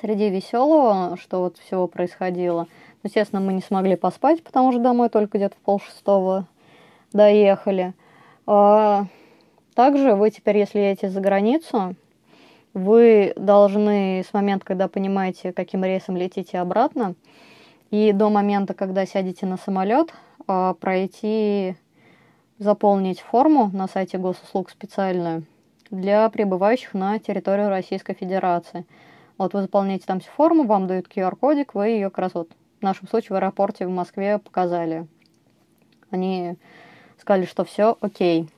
Среди 0.00 0.30
веселого, 0.30 1.16
что 1.16 1.42
вот 1.42 1.58
всего 1.58 1.86
происходило, 1.86 2.66
естественно, 3.04 3.40
мы 3.40 3.52
не 3.52 3.62
смогли 3.62 3.94
поспать, 3.94 4.42
потому 4.42 4.72
что 4.72 4.80
домой 4.80 5.10
только 5.10 5.38
где-то 5.38 5.54
в 5.54 5.64
полшестого 5.64 6.48
доехали. 7.12 7.94
А 8.48 9.06
также 9.76 10.16
вы 10.16 10.30
теперь, 10.30 10.58
если 10.58 10.80
едете 10.80 11.08
за 11.08 11.20
границу, 11.20 11.94
вы 12.74 13.32
должны 13.36 14.24
с 14.28 14.32
момента, 14.32 14.64
когда 14.64 14.88
понимаете, 14.88 15.52
каким 15.52 15.84
рейсом 15.84 16.16
летите 16.16 16.58
обратно, 16.58 17.14
и 17.90 18.12
до 18.12 18.30
момента, 18.30 18.74
когда 18.74 19.04
сядете 19.04 19.46
на 19.46 19.56
самолет, 19.56 20.14
а, 20.46 20.74
пройти, 20.74 21.76
заполнить 22.58 23.20
форму 23.20 23.70
на 23.72 23.88
сайте 23.88 24.18
госуслуг 24.18 24.70
специальную 24.70 25.44
для 25.90 26.28
прибывающих 26.30 26.94
на 26.94 27.18
территорию 27.18 27.68
Российской 27.68 28.14
Федерации. 28.14 28.86
Вот 29.36 29.52
вы 29.52 29.62
заполняете 29.62 30.06
там 30.06 30.20
всю 30.20 30.30
форму, 30.30 30.64
вам 30.64 30.86
дают 30.86 31.06
QR-кодик, 31.06 31.74
вы 31.74 31.88
ее 31.88 32.08
как 32.08 32.18
раз 32.18 32.34
вот 32.34 32.50
в 32.80 32.82
нашем 32.82 33.08
случае 33.08 33.30
в 33.30 33.34
аэропорте 33.34 33.86
в 33.86 33.90
Москве 33.90 34.38
показали. 34.38 35.06
Они 36.10 36.56
сказали, 37.18 37.44
что 37.44 37.64
все 37.64 37.96
окей. 38.00 38.48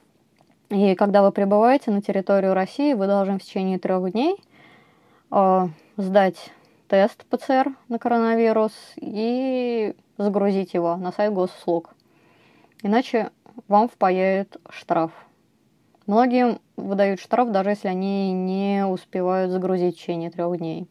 И 0.75 0.97
когда 0.97 1.23
вы 1.23 1.31
прибываете 1.31 1.93
на 1.93 2.03
территорию 2.03 2.53
России, 2.53 2.95
вы 2.95 3.07
должны 3.07 3.39
в 3.39 3.43
течение 3.45 3.79
трех 3.79 4.11
дней 4.11 4.43
э, 5.31 5.69
сдать 5.97 6.51
тест 6.89 7.25
ПЦР 7.27 7.69
на 7.89 8.01
коронавирус 8.01 8.73
и 8.97 9.95
загрузить 10.19 10.75
его 10.75 10.97
на 10.97 11.13
сайт 11.13 11.33
госуслуг. 11.33 11.95
Иначе 12.83 13.31
вам 13.69 13.89
впаяют 13.89 14.57
штраф. 14.69 15.13
Многим 16.09 16.59
выдают 16.77 17.21
штраф, 17.21 17.53
даже 17.53 17.71
если 17.71 17.87
они 17.87 18.33
не 18.33 18.85
успевают 18.85 19.53
загрузить 19.53 19.95
в 19.95 20.01
течение 20.01 20.31
трех 20.31 20.59
дней. 20.59 20.89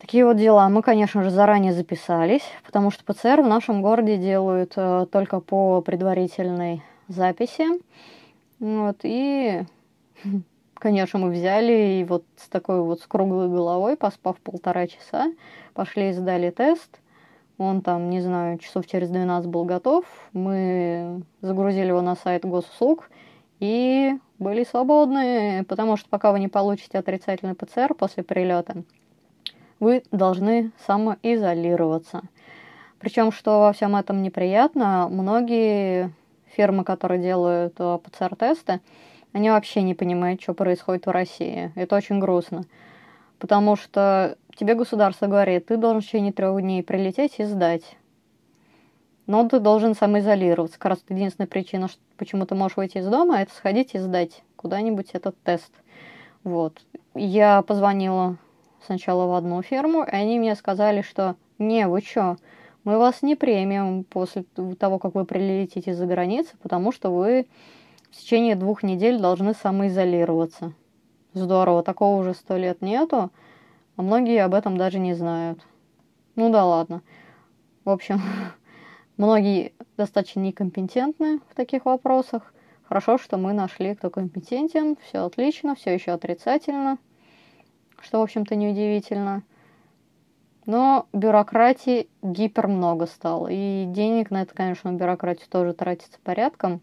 Такие 0.00 0.26
вот 0.26 0.36
дела. 0.36 0.68
Мы, 0.68 0.82
конечно 0.82 1.22
же, 1.22 1.30
заранее 1.30 1.72
записались, 1.72 2.42
потому 2.66 2.90
что 2.90 3.04
ПЦР 3.04 3.42
в 3.42 3.46
нашем 3.46 3.82
городе 3.82 4.16
делают 4.16 4.72
э, 4.74 5.06
только 5.12 5.38
по 5.38 5.80
предварительной 5.80 6.82
записи. 7.10 7.66
Вот, 8.58 8.98
и, 9.02 9.62
конечно, 10.74 11.18
мы 11.18 11.30
взяли 11.30 12.00
и 12.00 12.04
вот 12.04 12.24
с 12.36 12.48
такой 12.48 12.80
вот 12.80 13.00
с 13.00 13.06
круглой 13.06 13.48
головой, 13.48 13.96
поспав 13.96 14.38
полтора 14.38 14.86
часа, 14.86 15.32
пошли 15.74 16.10
и 16.10 16.12
сдали 16.12 16.50
тест. 16.50 17.00
Он 17.58 17.82
там, 17.82 18.08
не 18.08 18.22
знаю, 18.22 18.58
часов 18.58 18.86
через 18.86 19.10
12 19.10 19.50
был 19.50 19.64
готов. 19.66 20.06
Мы 20.32 21.22
загрузили 21.42 21.88
его 21.88 22.00
на 22.00 22.16
сайт 22.16 22.46
госуслуг 22.46 23.10
и 23.58 24.14
были 24.38 24.64
свободны, 24.64 25.64
потому 25.68 25.98
что 25.98 26.08
пока 26.08 26.32
вы 26.32 26.40
не 26.40 26.48
получите 26.48 26.98
отрицательный 26.98 27.54
ПЦР 27.54 27.92
после 27.92 28.22
прилета, 28.22 28.82
вы 29.78 30.02
должны 30.10 30.72
самоизолироваться. 30.86 32.22
Причем, 32.98 33.32
что 33.32 33.60
во 33.60 33.72
всем 33.72 33.96
этом 33.96 34.22
неприятно, 34.22 35.08
многие 35.10 36.12
фирмы, 36.56 36.84
которые 36.84 37.20
делают 37.20 37.74
э, 37.78 37.98
ПЦР-тесты, 38.02 38.80
они 39.32 39.50
вообще 39.50 39.82
не 39.82 39.94
понимают, 39.94 40.42
что 40.42 40.54
происходит 40.54 41.06
в 41.06 41.10
России. 41.10 41.72
Это 41.76 41.96
очень 41.96 42.18
грустно. 42.18 42.64
Потому 43.38 43.76
что 43.76 44.36
тебе 44.56 44.74
государство 44.74 45.26
говорит, 45.26 45.66
ты 45.66 45.76
должен 45.76 46.00
в 46.00 46.04
течение 46.04 46.32
трех 46.32 46.60
дней 46.60 46.82
прилететь 46.82 47.38
и 47.38 47.44
сдать. 47.44 47.96
Но 49.26 49.48
ты 49.48 49.60
должен 49.60 49.94
самоизолироваться. 49.94 50.78
Как 50.78 50.90
раз 50.90 51.04
единственная 51.08 51.46
причина, 51.46 51.88
почему 52.16 52.46
ты 52.46 52.54
можешь 52.54 52.76
выйти 52.76 52.98
из 52.98 53.06
дома, 53.06 53.40
это 53.40 53.54
сходить 53.54 53.94
и 53.94 53.98
сдать 53.98 54.42
куда-нибудь 54.56 55.10
этот 55.12 55.40
тест. 55.42 55.72
Вот. 56.42 56.82
Я 57.14 57.62
позвонила 57.62 58.36
сначала 58.84 59.26
в 59.26 59.34
одну 59.34 59.62
фирму, 59.62 60.02
и 60.02 60.10
они 60.10 60.38
мне 60.38 60.54
сказали, 60.54 61.02
что 61.02 61.36
«Не, 61.58 61.86
вы 61.86 62.00
что, 62.00 62.36
мы 62.84 62.98
вас 62.98 63.22
не 63.22 63.36
премиум 63.36 64.04
после 64.04 64.44
того, 64.78 64.98
как 64.98 65.14
вы 65.14 65.24
прилетите 65.24 65.94
за 65.94 66.06
границу, 66.06 66.56
потому 66.62 66.92
что 66.92 67.10
вы 67.10 67.46
в 68.10 68.16
течение 68.16 68.56
двух 68.56 68.82
недель 68.82 69.18
должны 69.18 69.54
самоизолироваться. 69.54 70.72
Здорово, 71.32 71.82
такого 71.82 72.20
уже 72.20 72.34
сто 72.34 72.56
лет 72.56 72.80
нету, 72.82 73.30
а 73.96 74.02
многие 74.02 74.42
об 74.42 74.54
этом 74.54 74.76
даже 74.76 74.98
не 74.98 75.14
знают. 75.14 75.60
Ну 76.36 76.50
да 76.50 76.64
ладно. 76.64 77.02
В 77.84 77.90
общем, 77.90 78.20
многие 79.16 79.72
достаточно 79.96 80.40
некомпетентны 80.40 81.40
в 81.50 81.54
таких 81.54 81.84
вопросах. 81.84 82.54
Хорошо, 82.84 83.18
что 83.18 83.36
мы 83.36 83.52
нашли, 83.52 83.94
кто 83.94 84.10
компетентен, 84.10 84.96
все 85.04 85.24
отлично, 85.24 85.76
все 85.76 85.94
еще 85.94 86.10
отрицательно, 86.12 86.98
что, 88.00 88.18
в 88.18 88.22
общем-то, 88.22 88.56
неудивительно. 88.56 89.44
Но 90.66 91.06
бюрократии 91.12 92.08
гипер 92.22 92.68
много 92.68 93.06
стало. 93.06 93.48
И 93.50 93.86
денег 93.88 94.30
на 94.30 94.42
это, 94.42 94.54
конечно, 94.54 94.92
бюрократию 94.92 95.48
тоже 95.48 95.72
тратится 95.72 96.18
порядком. 96.22 96.80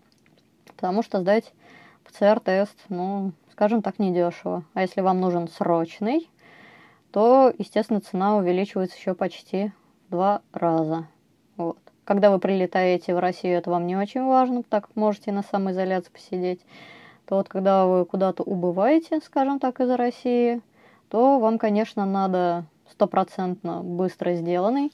Потому 0.65 1.03
что 1.03 1.21
сдать 1.21 1.53
ПЦР-тест, 2.05 2.75
ну, 2.89 3.31
скажем 3.51 3.81
так, 3.81 3.99
недешево. 3.99 4.63
А 4.73 4.81
если 4.81 5.01
вам 5.01 5.19
нужен 5.19 5.47
срочный, 5.47 6.29
то, 7.11 7.51
естественно, 7.57 8.01
цена 8.01 8.37
увеличивается 8.37 8.97
еще 8.97 9.13
почти 9.13 9.71
в 10.07 10.11
два 10.11 10.41
раза. 10.53 11.07
Вот. 11.55 11.77
Когда 12.03 12.31
вы 12.31 12.39
прилетаете 12.39 13.15
в 13.15 13.19
Россию, 13.19 13.57
это 13.57 13.69
вам 13.69 13.85
не 13.87 13.95
очень 13.97 14.23
важно, 14.23 14.63
так 14.63 14.95
можете 14.95 15.31
на 15.31 15.43
самоизоляции 15.43 16.11
посидеть. 16.11 16.61
то 17.25 17.35
вот 17.35 17.49
когда 17.49 17.85
вы 17.85 18.05
куда-то 18.05 18.43
убываете, 18.43 19.19
скажем 19.19 19.59
так, 19.59 19.81
из 19.81 19.89
России, 19.89 20.61
то 21.09 21.39
вам, 21.39 21.57
конечно, 21.57 22.05
надо 22.05 22.65
стопроцентно 22.91 23.81
быстро 23.83 24.33
сделанный. 24.35 24.91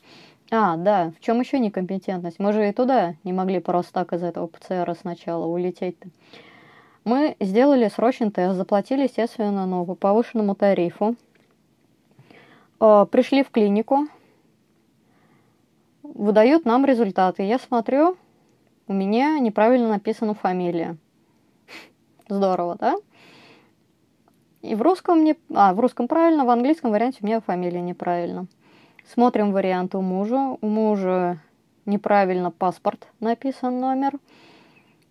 А, 0.52 0.78
да, 0.78 1.12
в 1.18 1.20
чем 1.24 1.40
еще 1.40 1.60
некомпетентность? 1.60 2.40
Мы 2.40 2.54
же 2.54 2.68
и 2.68 2.72
туда 2.72 3.16
не 3.24 3.34
могли 3.34 3.60
просто 3.60 3.94
так 3.94 4.14
из 4.14 4.24
этого 4.24 4.48
ПЦР 4.48 4.96
сначала 5.00 5.46
улететь-то. 5.46 6.10
Мы 7.06 7.36
сделали 7.40 7.90
срочный 7.90 8.32
тест, 8.32 8.56
заплатили, 8.56 9.04
естественно, 9.04 9.66
ну, 9.66 9.86
по 9.86 9.96
повышенному 9.96 10.56
тарифу. 10.56 11.16
Э, 12.80 13.06
пришли 13.10 13.44
в 13.44 13.50
клинику, 13.50 14.08
выдают 16.04 16.66
нам 16.66 16.86
результаты. 16.86 17.44
Я 17.44 17.60
смотрю, 17.60 18.18
у 18.88 18.94
меня 18.94 19.40
неправильно 19.40 19.90
написана 19.90 20.34
фамилия. 20.34 20.98
Здорово, 22.30 22.76
да? 22.80 22.96
И 24.64 24.76
в 24.76 24.82
русском 24.82 25.26
не... 25.26 25.36
А, 25.54 25.74
в 25.74 25.80
русском 25.82 26.08
правильно, 26.08 26.46
в 26.46 26.50
английском 26.50 26.92
варианте 26.92 27.20
у 27.22 27.26
меня 27.26 27.42
фамилия 27.42 27.82
неправильно. 27.82 28.48
Смотрим 29.06 29.52
вариант 29.52 29.94
у 29.94 30.02
мужа. 30.02 30.58
У 30.62 30.68
мужа 30.68 31.38
неправильно 31.86 32.50
паспорт 32.50 33.08
написан 33.20 33.82
номер. 33.82 34.14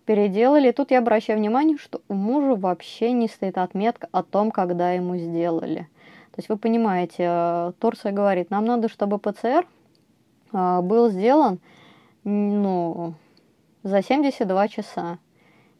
Переделали. 0.05 0.69
И 0.69 0.71
тут 0.71 0.89
я 0.89 0.97
обращаю 0.97 1.37
внимание, 1.37 1.77
что 1.77 2.01
у 2.09 2.15
мужа 2.15 2.55
вообще 2.55 3.11
не 3.11 3.27
стоит 3.27 3.59
отметка 3.59 4.09
о 4.11 4.23
том, 4.23 4.49
когда 4.49 4.91
ему 4.91 5.17
сделали. 5.17 5.87
То 6.31 6.39
есть 6.39 6.49
вы 6.49 6.57
понимаете, 6.57 7.25
э, 7.27 7.71
Турция 7.77 8.11
говорит, 8.11 8.49
нам 8.49 8.65
надо, 8.65 8.89
чтобы 8.89 9.19
ПЦР 9.19 9.67
э, 10.51 10.81
был 10.81 11.09
сделан 11.09 11.59
ну, 12.23 13.13
за 13.83 14.01
72 14.01 14.67
часа. 14.67 15.19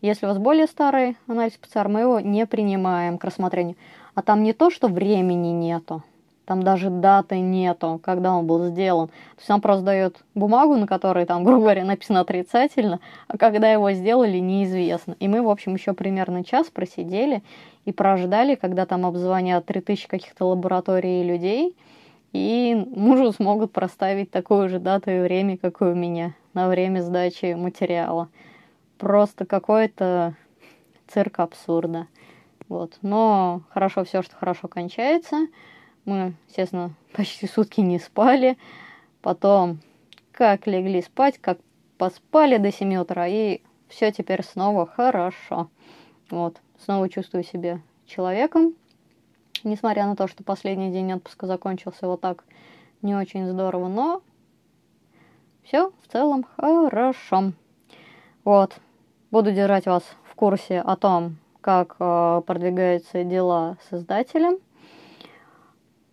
Если 0.04 0.26
у 0.26 0.30
вас 0.30 0.38
более 0.38 0.68
старый 0.68 1.16
анализ 1.28 1.54
ПЦР, 1.54 1.88
мы 1.88 2.02
его 2.02 2.20
не 2.20 2.46
принимаем 2.46 3.18
к 3.18 3.24
рассмотрению. 3.24 3.78
А 4.16 4.22
там 4.22 4.44
не 4.44 4.52
то, 4.52 4.70
что 4.70 4.90
времени 4.90 5.48
нету, 5.48 6.04
там 6.44 6.62
даже 6.62 6.90
даты 6.90 7.40
нету, 7.40 8.02
когда 8.04 8.34
он 8.34 8.46
был 8.46 8.66
сделан. 8.66 9.08
То 9.08 9.40
есть 9.40 9.50
он 9.50 9.62
просто 9.62 9.86
дает 9.86 10.18
бумагу, 10.36 10.76
на 10.76 10.88
которой 10.88 11.26
там, 11.26 11.44
грубо 11.46 11.62
говоря, 11.62 11.86
написано 11.86 12.20
отрицательно, 12.20 13.00
а 13.30 13.38
когда 13.38 13.72
его 13.72 13.94
сделали, 13.94 14.40
неизвестно. 14.40 15.16
И 15.22 15.30
мы, 15.30 15.42
в 15.42 15.50
общем, 15.50 15.76
еще 15.76 15.94
примерно 15.94 16.44
час 16.44 16.68
просидели 16.68 17.42
и 17.86 17.94
прождали, 17.94 18.56
когда 18.56 18.86
там 18.86 19.06
обзвонят 19.06 19.66
3000 19.68 20.10
каких-то 20.10 20.50
лабораторий 20.50 21.22
и 21.22 21.24
людей, 21.24 21.78
и 22.34 22.76
мужу 22.94 23.32
смогут 23.32 23.72
проставить 23.72 24.32
такую 24.32 24.68
же 24.68 24.80
дату 24.80 25.12
и 25.12 25.22
время, 25.22 25.58
как 25.58 25.80
и 25.80 25.86
у 25.86 25.96
меня, 25.96 26.34
на 26.54 26.68
время 26.68 27.00
сдачи 27.00 27.54
материала 27.54 28.28
просто 28.98 29.46
какой-то 29.46 30.36
цирк 31.08 31.40
абсурда. 31.40 32.08
Вот. 32.70 32.98
Но 33.02 33.62
хорошо 33.70 34.04
все, 34.04 34.22
что 34.22 34.36
хорошо 34.36 34.68
кончается. 34.68 35.48
Мы, 36.06 36.34
естественно, 36.48 36.94
почти 37.14 37.48
сутки 37.48 37.82
не 37.82 38.00
спали. 38.00 38.58
Потом 39.22 39.80
как 40.32 40.68
легли 40.68 41.02
спать, 41.02 41.38
как 41.40 41.60
поспали 41.98 42.58
до 42.58 42.72
7 42.72 42.96
утра, 42.96 43.28
и 43.28 43.62
все 43.88 44.12
теперь 44.12 44.44
снова 44.44 44.86
хорошо. 44.86 45.70
Вот. 46.30 46.60
Снова 46.84 47.08
чувствую 47.10 47.44
себя 47.44 47.80
человеком. 48.06 48.74
Несмотря 49.64 50.08
на 50.08 50.16
то, 50.16 50.28
что 50.28 50.44
последний 50.44 50.92
день 50.92 51.14
отпуска 51.14 51.48
закончился 51.48 52.08
вот 52.08 52.20
так 52.22 52.44
не 53.02 53.16
очень 53.16 53.48
здорово, 53.48 53.88
но 53.88 54.22
все 55.64 55.92
в 56.02 56.12
целом 56.12 56.46
хорошо. 56.58 57.54
Вот. 58.44 58.76
Буду 59.32 59.52
держать 59.52 59.86
вас 59.86 60.04
в 60.24 60.36
курсе 60.36 60.80
о 60.80 60.96
том, 60.96 61.38
как 61.62 61.96
э, 62.00 62.42
продвигаются 62.46 63.24
дела 63.24 63.78
с 63.88 63.94
издателем. 63.94 64.58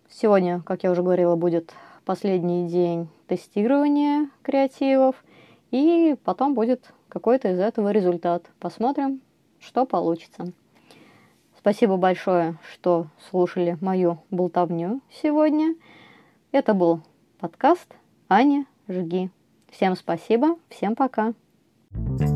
Сегодня, 0.09 0.63
как 0.63 0.85
я 0.85 0.93
уже 0.93 1.03
говорила, 1.03 1.37
будет 1.37 1.75
последний 2.05 2.69
день 2.69 3.09
тестирования 3.27 4.31
креативов, 4.43 5.17
и 5.71 6.17
потом 6.25 6.55
будет 6.55 6.93
какой-то 7.09 7.49
из 7.49 7.59
этого 7.59 7.91
результат. 7.91 8.45
Посмотрим, 8.59 9.21
что 9.59 9.85
получится. 9.85 10.53
Спасибо 11.59 11.97
большое, 11.97 12.57
что 12.73 13.07
слушали 13.29 13.77
мою 13.81 14.19
болтовню 14.31 15.03
сегодня. 15.23 15.75
Это 16.53 16.75
был 16.75 17.01
подкаст 17.39 17.95
Аня 18.29 18.67
Жги. 18.89 19.31
Всем 19.71 19.95
спасибо, 19.95 20.57
всем 20.71 20.97
пока. 20.97 21.35
Thank 21.93 22.21
you. 22.21 22.30